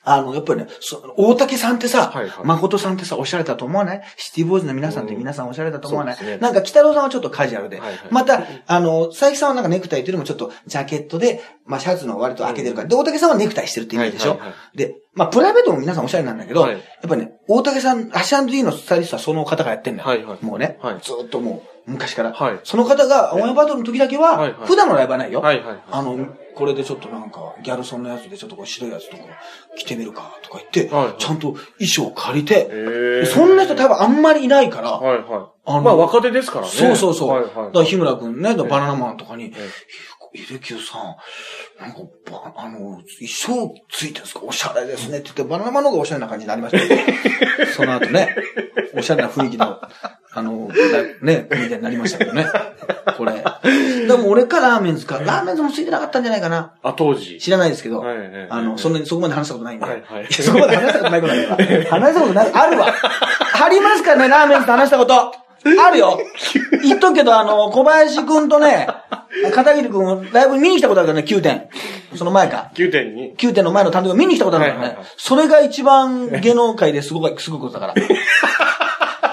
[0.04, 4.02] あの、やっぱりね、そ大竹さんってさはいはい、誠さんってさ、おしゃれだと思わない？
[4.18, 6.16] シティボーイズの皆さんって皆さんおしゃれだと思わない？
[6.16, 6.42] そうですね。
[6.42, 7.80] なんか北郎さんはちょっとカジュアルで。
[7.80, 8.00] はいはい。
[8.12, 12.88] また、あの、佐伯さんはなんかネクタイっていうよりもちょっとジャケットで、まあシャツの割と開けてるから。
[12.88, 14.32] で、大竹さんはネクタイしてるってイメージでしょ？
[14.32, 16.72] はいはいはで、まあプライベートも皆さんおしゃれなんだけど、はい。
[16.74, 20.08] やっぱりね、大竹さん、アシャンドゥのスタイリストはその方がやってんだよ。
[20.08, 20.46] はいはい。
[20.46, 22.34] もうねはい、ずーっともう、昔から。
[22.34, 25.42] はいその方が、オンエアバトルの時だけは、はいはい普段のライブはないよ。
[25.42, 25.80] はいはいはい。
[25.92, 26.18] あの、
[26.56, 29.24] これでちょっとなんか、ギャルソンのやつでちょっとこう白いやつとか
[29.78, 35.84] 着てみるかとか言って、はいはいちゃんと衣装を借りて、ええそんな人多分あんまりいないから、はいはあのい。
[35.84, 36.72] まあ若手ですからね。
[36.72, 37.30] そうそうそう。
[37.30, 37.72] はいだはい。
[37.74, 41.16] から日村くんね、バナナマンとかに、ゅうさん、
[41.82, 42.00] なんか、
[42.32, 44.42] ばあの、衣装ついてるんですか？
[44.44, 47.00] おしゃれですねって言って、バナナマンの方がおしゃれな感じになりましたよ
[47.76, 48.36] その後ね、
[48.94, 49.80] おしゃれな雰囲気の、
[50.32, 50.76] あの、だ
[51.22, 52.46] ね、みたいになりましたけどね。
[53.18, 53.44] これ。
[54.08, 56.76] でも俺かラーメンズか、ラーメンズもついてなかったんじゃないかな。
[56.84, 57.40] あ、当時。
[57.40, 59.86] 知らないですけど、はいはいはいあの、そんなにそこまで話したことないんで。
[59.86, 61.66] はいはいそこまで話したことないことないから。
[62.00, 62.94] 話したことない、あるわ。
[63.62, 65.49] ありますからね、ラーメンズと話したこと。
[65.86, 66.20] あるよ。
[66.84, 68.88] 言っとくけど、あの、小林くんとね、
[69.54, 71.70] 片桐くん、ライブ見に来たことあるからね、9点。
[72.16, 72.72] その前か。
[72.74, 73.34] 9点に。
[73.38, 74.80] 9点の前の単独見に来たことあるからね。
[74.80, 77.94] はいはいはいそれが一番芸能界ですごい、すごいことだから。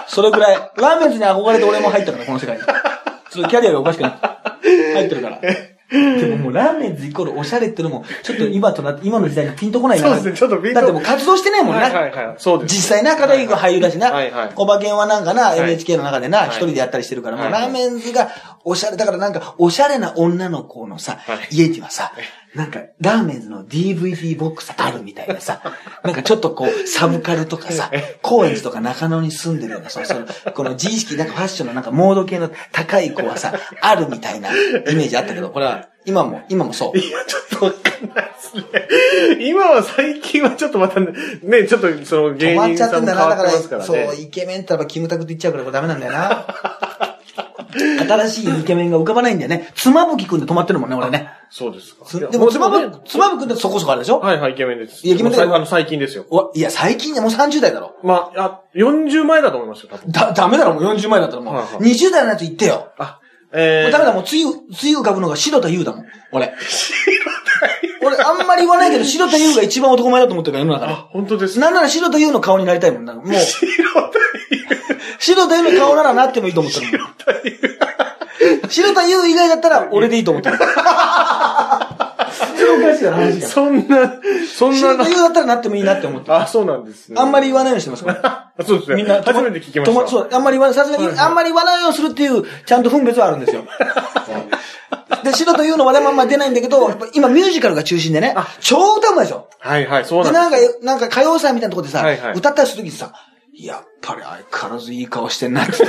[0.08, 0.72] それぐらい。
[0.76, 2.62] ラーメンズに憧れて俺も入ったから、この世界に。
[2.62, 4.94] ちょっとキャリアがおかしくなって。
[4.94, 5.40] 入ってるから。
[5.90, 10.08] でももうラーメンズイコールおしゃれってのも、ちょっと今となって、今の時代にピンとこないな。
[10.08, 11.82] そうですねちょっとピンとだってもう活動してないもんな。
[11.82, 12.34] はいはいはい。
[12.38, 12.74] そうです。
[12.74, 14.10] 実際な、片桐君俳優だしな。
[14.10, 18.30] はいはい小馬券はなんかな、い NHK の中でな、はい一人でやったりしてるから、もうはいラーメンズが
[18.64, 22.12] おしゃれ、だからなんか、おしゃれな女の子のさ、はい家にはさ、
[22.56, 25.60] なんか、ラーメンズの DVD ボックスあるみたいなさ、
[26.02, 27.90] なんかちょっとこう、サブカルとかさ、
[28.22, 34.54] 高円寺とか中野に住んでるような、その、その、この自意識、なんかファッションのなんかモード系の高い子はさ、 あるみたいなイ
[34.94, 36.98] メージあったけど、これは、今も、今もそう。
[36.98, 39.46] いや、ちょっとわかんないですね。
[39.46, 41.08] 今は最近はちょっとまたね、
[41.42, 43.86] ねちょっとその芸人ちゃってんだな、さんも変わだから、ってますからね。
[43.86, 46.75] そう、イケメンって言ったらキムタクって言っちゃうからこれダメなんだよな。
[47.38, 49.70] 新しいイケメンが浮かばないんだよね。
[49.74, 51.28] つまぶきくんで止まってるもんね、俺ね。
[51.50, 52.04] そうですか。
[52.06, 54.20] つでも、つまねぶ、つまぶくんってそこそこあるでしょ？
[54.20, 55.06] はいはい、イケメンです。
[55.06, 56.24] いやイケメンあの、最近ですよ。
[56.30, 57.96] おいや、最近ね、もう30代だろ。
[58.02, 60.10] まあ、あ、40前だと思いますよ、多分。
[60.10, 61.54] だ、ダメだろ、もう40前だったらもう。
[61.54, 62.92] はいはい20代のやつ言ってよ。
[62.98, 63.20] あ、
[63.52, 63.82] えー。
[63.84, 66.04] もうダメだ、もう、つゆ、つゆ浮かぶのが白田優だもん。
[66.32, 66.52] 俺。
[68.02, 70.92] 俺、あんまり言わないけど、白田優が一番男前だと思ってるから、世の中で。
[70.92, 71.58] あ、本当です。
[71.58, 73.14] なんなら白田優の顔になりたいもんな。
[73.14, 74.10] もう、白
[75.18, 77.10] 白田優の顔ならなってもいいと思ってるもん。
[78.68, 80.58] 白田優以外だったら俺でいいと思ってる。
[80.58, 80.64] そ
[82.64, 83.48] れおかしいな話が。
[83.48, 84.20] そんな、
[84.56, 86.34] そん白田な、優だったらなってもいいなって思ってる。
[86.34, 87.16] あ、そうなんですね。
[87.18, 88.50] あんまり言わないようにしてますから。
[88.58, 88.96] あ そうですね。
[88.96, 90.08] みんな、初めて聞きました。
[90.08, 93.62] そう、あんまり言わない、さすがに、あんまり言わないようにするっていう、ちゃんと分別はあるんですよ。
[95.24, 99.48] で、白というの話題もあんま出ないんだけど、今ミュージカルが中心でね、超歌うまいでしょ。
[99.58, 100.78] はいはい、そうで、なんです。
[100.82, 103.12] なんか、なんか歌謡祭みたいなところでさ、はいはい歌ったりするときにさ、
[103.58, 105.72] やっぱり相変わらずいい顔してんなって。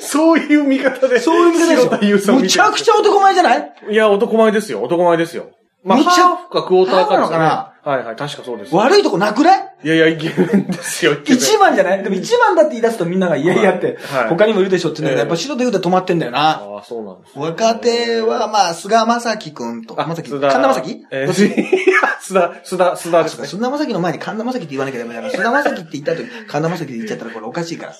[0.00, 1.20] そういう見方で。
[1.20, 2.34] そういう見方でしょ。
[2.34, 3.72] むちゃくちゃ男前じゃない？
[3.90, 4.82] いや、男前ですよ。
[4.82, 5.50] 男前ですよ。
[5.84, 7.72] まあ、むちゃハーフかクォーターかですハーフなのかな？
[7.82, 8.74] はいはい、確かそうです。
[8.74, 9.70] 悪いとこなくない？
[9.82, 12.02] いやいや、イケメンですよ、一番じゃない？
[12.02, 16.50] でも一番だって言い出すとみんながいやいやって、はい他にもいるでしょって言うんだけど、ええやっぱ白と言うと止まってんだよな。
[16.50, 17.38] ああ、そうなんです。
[17.38, 21.50] 若手は、まあ、菅正樹くんと、あ、正樹、神田正樹えー、い
[21.90, 23.46] や、 須田、須田、須田ですね。
[23.46, 27.92] 菅田正樹の前に神田正樹って言わなきゃダメだから、菅田正樹って言った後に 神田正樹で言っちゃったらこれおかしいから。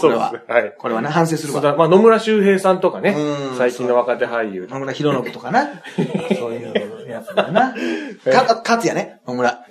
[0.00, 0.54] これはそうですね。
[0.54, 0.74] はい。
[0.76, 1.60] これはね、反省するわ。
[1.78, 4.66] まあ、野村周平さんとかねう、ん最近の若手俳優。
[4.68, 5.68] 野村博信とかな。
[6.36, 7.72] そういうやつだよな。
[8.46, 9.64] か、勝也ね、野村。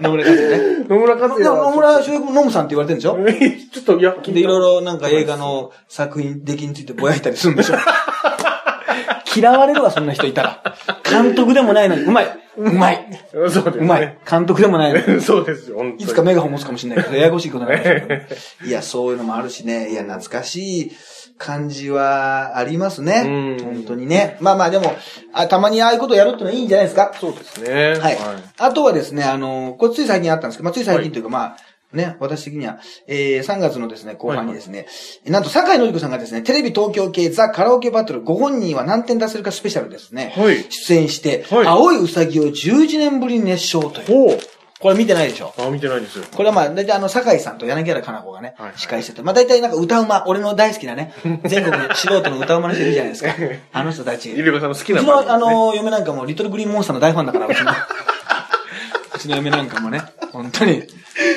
[0.00, 0.84] 野村勝也ね。
[0.88, 1.74] 野村克也でも野は。
[1.74, 3.48] 村周平君、ノムさんって言われてるんでしょ？
[3.72, 7.76] ちょっと、いや、で、いろいろなんか映画の作品、出来についてぼやいたりするんでしょ？
[9.34, 10.62] 嫌われるわ、そんな人いたら。
[11.04, 12.38] 監督でもないのに、うまい。
[12.58, 13.06] うまい。
[13.32, 13.72] そうですね。
[13.80, 14.18] うまい。
[14.28, 15.20] 監督でもないのに。
[15.20, 18.24] そうですよ、いつかメガホン持つかもしれないけど、ややこしいことになりますけ
[18.64, 18.68] ど。
[18.68, 19.90] いや、そういうのもあるしね。
[19.90, 20.92] いや、懐かしい
[21.38, 23.56] 感じはありますね。
[23.60, 24.36] うん本当にね。
[24.40, 24.94] まあまあでも、
[25.32, 27.12] あたまにああいうことやるってのはいいんじゃないですか？
[27.20, 27.98] そうですね。
[28.00, 28.18] はい。
[28.58, 31.56] あとはですね、あの、これつい最近あったんですけど、まあつい最近というか、まあ、
[31.92, 34.86] ね、私的には、えー、3月のですね、後半にですね、
[35.24, 44.38] なんと、坂井のり子さんがですね、テレビ東京系ザ・カラオケバトルご本人は何点出せるかスペシャルですね、はい出演して、はい青いウサギを11年ぶりに熱唱という。
[44.78, 45.54] これ見てないでしょ？
[45.58, 46.20] あ、見てないです。
[46.30, 53.34] これはまあ、大体あの、酒井さんと柳原かな子がね、はい司会してて、まあ大体なんか歌うま、俺の大好きなね、全国の素人の歌うまの人いるじゃないですか。
[53.72, 54.30] あの人たち。
[54.36, 57.72] ゆりこさんの好きなうちの、あの、嫁なんかも、リトルグリーンモンスターの大ファンだから、 うちの。
[57.72, 60.82] うちの嫁なんかもね、本当に、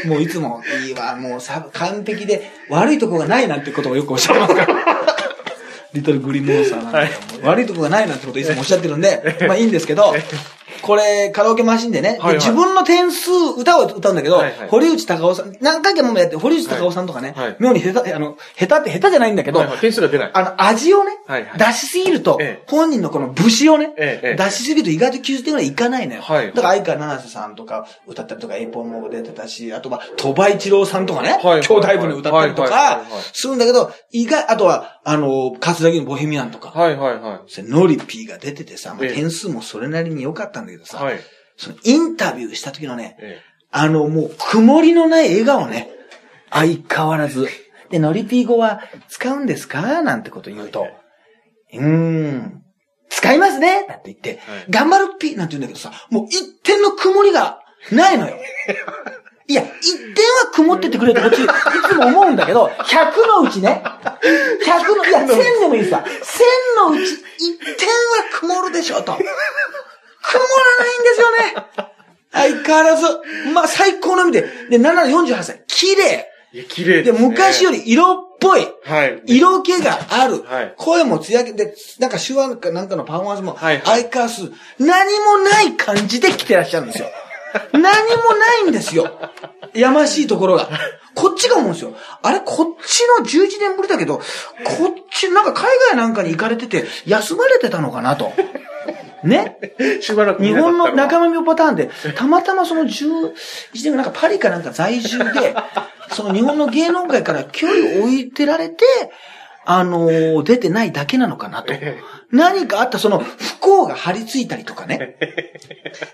[0.06, 4.76] もういつも、いいわ、もうさ、完璧で、悪いとこがないなんてことをよくおっしゃってますから。
[5.94, 7.00] リトルグリーンモンスターなんか
[7.42, 10.14] も、悪いとこがないなんてことをいつもおっしゃってるんで、まあいいんですけど、
[10.82, 12.36] これ、カラオケマシンでね、ではいはい。
[12.36, 14.70] 自分の点数、歌を歌うんだけど、はいはい。
[14.70, 17.56] 堀内隆夫さん、何回もやって、堀内隆夫さんとかね、はいはい。
[17.60, 19.78] 妙に下手、あの、下手って下手じゃないんだけど、はいはい。
[19.80, 20.32] 点数が出ない。
[20.34, 21.58] あの、味をね、はいはい。
[21.58, 22.64] 出しすぎると、ええ。
[22.68, 26.22] 本人のこの節をね、え出しすぎると意外と90点ぐらいいかないのよ。
[26.22, 26.48] はい。
[26.48, 33.02] だから、相川七瀬さんとか歌ったりとか、エイポンも出てたし、あとは、鳥羽一郎さんとかね、はいはい兄弟分で歌ったりとか
[33.34, 40.86] するんだけど、意外、あとは、あの、桂木のボヘミアンとか、はいはいはそれノリピーが出ててさ、点数もそれなりに良かったんだけどい。
[40.86, 41.20] さ、はい。
[41.58, 45.92] そのインタビューした時のね、えあの、もう、曇りのない笑顔ね。
[46.52, 47.48] 相変わらず。
[47.90, 50.02] で、ノリピー語は使うんですか？
[50.02, 50.88] なんてこと言うと、
[51.74, 52.64] うーん、
[53.10, 57.60] 使いますねなんて言って、はい頑張るっぴなんて言うんだけどさ、もう一点の曇りが
[57.92, 58.38] ないのよ。
[59.48, 61.48] いや、一点は曇っててくれってこっち、い
[61.90, 65.28] つも思うんだけど、100のうちね、100の、いや、1000
[65.62, 67.94] でもいいさ、1000のうち一点は
[68.32, 69.18] 曇るでしょ、と。
[70.32, 72.00] 曇らないんですよね。
[72.32, 73.06] 相変わらず、
[73.54, 76.30] まあ、最高の意味で、で、7の48歳、綺麗。
[76.54, 77.20] えいや、綺麗で、ね。
[77.20, 78.68] 昔より色っぽい。
[78.84, 79.22] はい。
[79.26, 80.44] 色気がある。
[80.44, 87.08] はい声も艶けで、なんか手話かなんかのパフォーマンスも、はい相変わらず、何もない感じで来てらっしゃるんですよ。
[87.74, 89.12] 何もないんですよ。
[89.74, 90.70] やましいところが。
[91.16, 91.94] こっちが思うんですよ。
[92.22, 94.24] あれ、こっちの11年ぶりだけど、こっ
[95.12, 98.32] ち、なんか海外なんかに行かれてて、休まれてたのかなと。
[99.24, 99.58] ね？
[100.02, 103.34] しばらく見日本の仲間病パターンで、たまたまその11
[103.74, 105.56] 年なんかパリかなんか在住で、
[106.12, 108.86] その日本の芸能界から距離を置いてられて、
[109.66, 111.74] あのー出てないだけなのかなと。
[112.32, 115.16] 何かあったその不幸が張り付いたりとかね。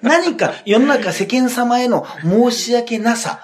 [0.01, 3.39] 何か世の中世間様への申し訳なさ、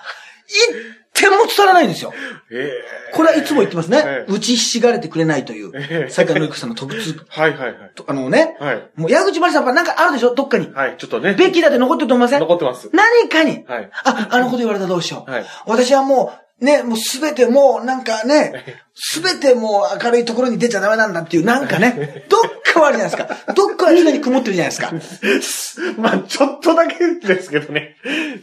[0.47, 0.57] 一
[1.21, 2.11] 点も伝わらないんですよ。
[2.51, 2.71] え
[3.13, 4.25] これはいつも言ってますねえ。
[4.27, 7.91] え打ちひしがれてくれないというえ、え坂野由紀さんの特通、えはいはいはい。
[7.95, 8.89] とあのね、はい。
[8.95, 10.35] もう矢口まりさんやっぱなんかあるでしょ？
[10.35, 10.71] どっかに。
[10.73, 11.33] はい、ちょっとね。
[11.33, 12.39] ベッキーだって残ってると思いません？
[12.41, 12.89] 残ってます。
[12.93, 13.63] 何かに。
[13.67, 13.89] はい。
[14.03, 15.31] あ、あのこと言われたらどうしよう。
[15.31, 23.53] はい私はもう、ね、もうすべてもうなんかね、すべてもう明るいところに出ちゃダメなんだっていう、なんかね、 どっかはあるじゃないですか。
[23.53, 25.97] どっかは常に曇ってるじゃないですか。
[25.97, 27.95] まあ、ちょっとだけですけどね。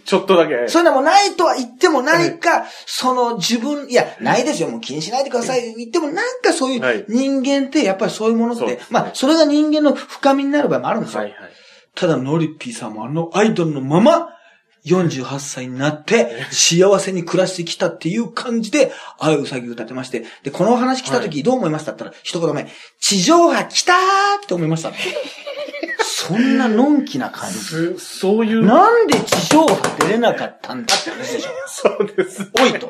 [0.04, 0.66] ちょっとだけ。
[0.66, 5.74] そういうのもないとは言っても何か、その自分、いや、ないですよ、もう気にしないでください。
[5.76, 11.20] 言ってもなんかそういはいう人間って、やっぱりそういうものってまあ、それが人間の深みになる場合もあるんですよ。
[11.20, 11.38] はいはい。
[11.94, 14.30] ただ、ノリピーさんもあのアイドルのまま、
[14.88, 22.66] 48歳になって、幸せに暮らしてきたっていう感じで、あいうさぎ歌ってまして、で、このお話来た時どう思いましたったら、一言目、
[23.00, 23.96] 地上波来たー
[24.44, 24.92] って思いました。
[26.00, 27.58] そんなのんきな感じ。
[27.58, 28.64] すそういう。
[28.64, 31.50] なんで地上波出れなかったんだって話でしょ。
[31.66, 32.50] そうです。
[32.60, 32.88] おいと。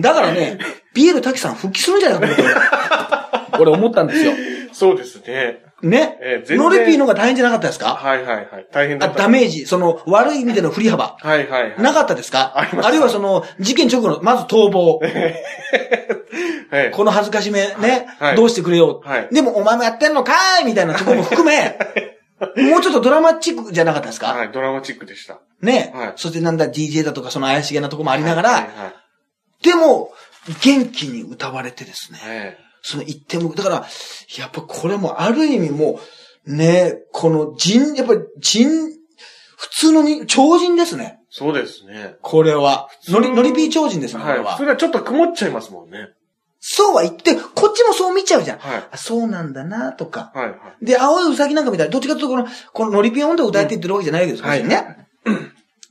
[0.00, 0.58] だからね、
[0.94, 4.32] ビエル滝さん復帰するんじゃないかと 俺思ったんですよ。
[4.74, 5.60] そうですね。
[5.82, 6.18] ね？
[6.20, 7.94] ええ全然ノリピーの方が大変じゃなかったですか？
[7.94, 8.66] はいはいはい。
[8.72, 9.20] 大変だあった。
[9.20, 11.16] ダメージ、その悪い意味での振り幅。
[11.20, 11.82] はいはいはい。
[11.82, 12.52] なかったですか？
[12.56, 14.98] ありましたあるいはその、事件直後の、まず逃亡。
[14.98, 15.06] は
[16.88, 16.90] い。
[16.92, 19.08] この恥ずかしめね、はいどうしてくれよう。
[19.08, 20.64] はいでもお前もやってんのかーい？
[20.64, 21.78] みたいなところも含め、
[22.70, 25.38] もうちょっとドラマチックじゃなかったですか、はい、ドラマチックでした。
[25.62, 28.70] ね、はいそしてなんだ DJ だとかその怪しげなとこもありながら、はいはい
[29.62, 30.12] でも、
[30.62, 32.18] 元気に歌われてですね。
[32.22, 32.58] はい。
[32.84, 33.86] えその一点も、だから、
[34.38, 36.00] やっぱこれもある意味も
[36.46, 38.68] う、ね、この人、やっぱり人、
[39.56, 41.20] 普通のに、超人ですね。
[41.30, 42.16] そうですね。
[42.20, 42.88] これは。
[43.08, 44.38] ノリ、通ノリピー超人ですね、こはい。
[44.38, 44.56] れは。
[44.56, 46.08] 普通はちょっと曇っちゃいますもんね。
[46.60, 48.58] そうは言って、こっちもそう見ちゃうじゃん。
[48.58, 50.32] はいあそうなんだな、とか。
[50.34, 50.84] はいはい。
[50.84, 55.03] で、青いウサギなんか見たら、どっちかというとこの、このノリピー音頭を歌えって言ってるわけじゃないわけですよ、はい別にね。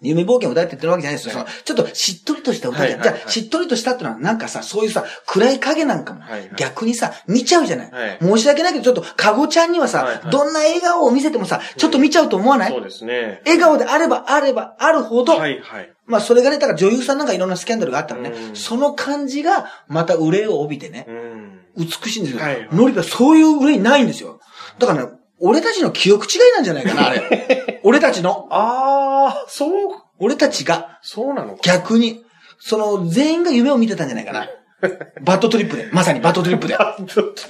[0.04, 1.34] 夢冒険を歌えって言ってるわけじゃないですよ。
[1.34, 3.02] そのちょっとしっとりとした歌じゃん。
[3.02, 6.22] じゃあ、しっとりとしたってのは、なんかさ、そういうさ、暗い影なんかも
[6.58, 7.92] 逆にさ、見ちゃうじゃない。
[7.92, 13.42] はい申し訳ないけど、ちょっと、かごちゃんにはさ、どんな笑顔を見せてもさ、ちょっと見ちゃうと思わない、そうですね。
[13.46, 15.94] 笑顔であればあればあるほど、はいはい。
[16.06, 21.60] まあそれがね、だから女優さんなんかいろんなスキャンダルがあったらね、うんその感じがまた憂いを帯びてね、うん。
[21.78, 22.42] 美しいんですよ。
[22.42, 24.40] はいノリピはそういう憂いないんですよ。
[24.80, 25.12] だからね、
[25.46, 27.82] 俺たちの記憶違いなんじゃないかな、あれ。
[27.84, 28.48] 俺たちの。
[28.50, 29.72] ああ、そう、
[30.20, 31.60] 俺たちがそうなのか。
[31.64, 32.24] 逆に、
[32.60, 34.48] その全員が夢を見てたんじゃないかな。
[35.22, 35.90] バッドトリップで。
[35.92, 36.78] まさにバッドトリップで。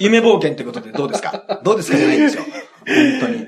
[0.00, 1.60] 夢冒険ってことでどうですか？
[1.62, 2.42] どうですかじゃないんですよ。
[2.42, 3.46] 本当に。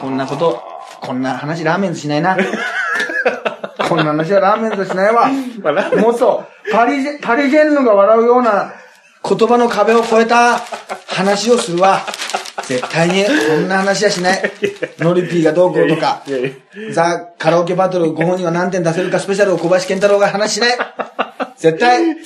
[0.00, 0.60] こんなこと、
[1.00, 2.36] こんな話ラーメンズしないな。
[3.88, 5.28] こんな話はラーメンズしないわ。
[5.96, 8.72] もっと、パリジェ、パリジェンヌが笑うような
[9.22, 10.58] 言葉の壁を越えた
[11.06, 12.00] 話をするわ。
[12.66, 14.52] 絶対に、こんな話はしない。
[14.98, 16.22] ノリピーがどうこうとか
[16.92, 20.78] ザ・カラオケバトルご本人は何点出せるかスペシャルを小林賢太郎が話しない。
[21.56, 22.16] 絶対。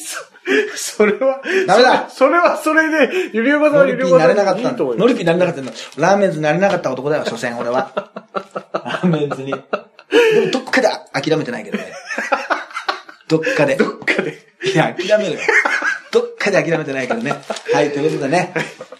[0.74, 5.72] それは、ダメだそれはそれで、ゆりおばさんノリピーにはゆりおばさんなれなかったノリピーになれなかったの。
[5.96, 7.84] ラーメンズになれなかった男だよ、所詮俺は。
[7.84, 9.50] ラーメンズに。
[9.50, 11.92] でもどっかで諦めてないけどね。
[13.28, 13.76] どっかで。
[13.76, 14.46] どっかで。
[14.64, 15.40] いや、諦めるよ。
[16.12, 17.33] どっかで諦めてないけどね。
[17.72, 18.53] はい、ということでね。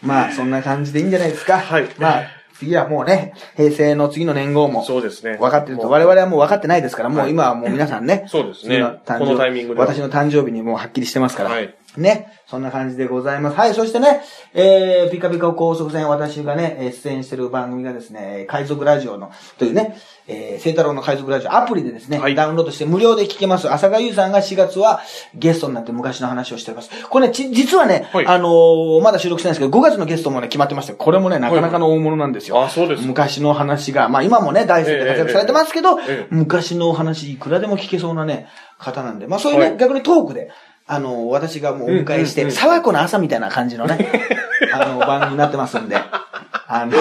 [0.03, 1.59] まあ、そんな感じでいいんじゃないですか。
[1.59, 2.23] はいまあ、
[2.59, 4.83] 次はもうね、平成の次の年号も。
[4.85, 5.37] そうですね。
[5.39, 5.89] 分かってると。
[5.89, 8.25] 我々はもう分かってないですから、もはいう今はもう皆さんね。
[8.33, 11.51] そうですねこのタイミングでは私の誕生日にもうはっきりしてますから。
[11.51, 12.33] はいね。
[12.47, 13.57] そんな感じでございます。
[13.57, 13.75] はい。
[13.75, 14.23] そしてね、
[14.55, 23.73] えー、ピカピカ高速船、私がね、えー出演してる番組がですね、海賊ラジオの、というね、えー、聖太郎の海賊ラジオ、アプリでですね、はいダウンロードして無料で聞けます。
[23.73, 25.01] 浅香優さんが4月は
[25.35, 26.91] ゲストになって昔の話をしてます。
[27.09, 32.63] これね、ち実はね、はいあのーまだ収録してないんですけど、5月のゲストもね、決まってまして、これもね、なかなかの大物なんですよ。
[32.63, 33.07] あ、そうです。
[33.07, 40.51] 昔の話が、まあ今もね、大好きで活躍されてますけど、ええええ昔のお話いくらでも聞けそうなね、方なんで、まあそういうね、はい逆にトークで、
[40.87, 44.11] あの、私がもうお迎えして、うんうんうん沢子の朝みたいな感じのね、
[44.73, 45.97] あの、番組になってますんで、
[46.75, 46.93] あの、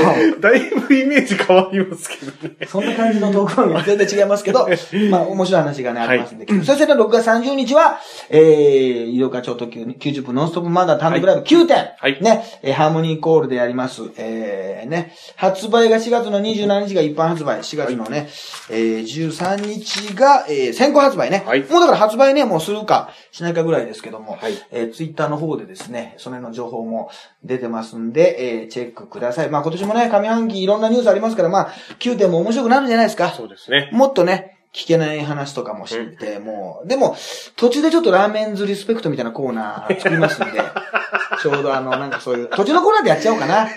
[0.41, 2.67] だいぶイメージ変わりますけどね。
[2.67, 4.67] そんな感じのトーク番組は全然違いますけど、
[5.09, 6.45] まあ面白い話がね、ありますんで。
[6.63, 7.99] そしてね、6月30日は、
[8.30, 14.01] えー、医療課長特急90分ノンストップマンダー単独ライブ9点、はいね、えーハーモニーコールでやります。
[14.17, 18.28] えー、ね、発売が4月の27日が一般発売、4月のね、
[18.69, 21.43] えー、13日が、えー、先行発売ね。
[21.45, 27.09] はいもうだから発売ね、もうするか、しないかぐらいですけども、はいえー、ツイッターの方でですね、その辺の情報も
[27.43, 29.49] 出てますんで、えー、チェックください。
[29.49, 33.30] まあ今年もね、上半期いろんなニュースありますから、まあ、9点も面白くなるんじゃないですか。
[33.30, 33.89] そうですね。
[33.91, 37.16] もっとね、聞けない話とかも知って、もう、でも、
[37.57, 40.62] 途中でちょっとラーメンズリスペクトみたいなコーナー作りますんで、
[41.41, 43.68] ちょうどあの、なんかそういう、途中のコーナーでやっちゃおうかな。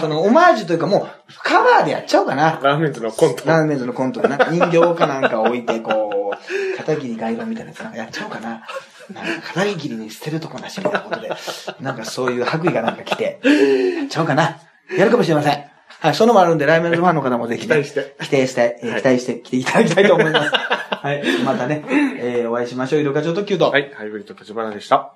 [0.00, 2.60] その、オマージュというかもう、カバーでやっちゃおうかな。
[2.62, 3.46] ラーメンズのコント。
[3.46, 8.62] ラーメンズのコントでなんか人形かなんか置いて、こう、片桐外論みたいなやつなんかやっちゃおうかな。
[9.12, 11.30] なんか片桐に捨てるとこなしみたいなことで、
[11.80, 13.40] なんかそういう白衣がなんか来て、
[13.98, 14.60] やっちゃおうかな。
[14.96, 15.64] やるかもしれません。
[16.00, 18.14] はい、そういうのもあるんで、ラーメンズファンの方もぜひ、ね、期待して。
[18.20, 20.50] 期待して、えーはい期待して来ていただきたいと思います。
[20.52, 21.84] はい、 またね、
[22.20, 23.00] えーお会いしましょう。
[23.00, 23.70] イルカ長特急と。
[23.70, 25.15] はい、ハイブリッド立花でした。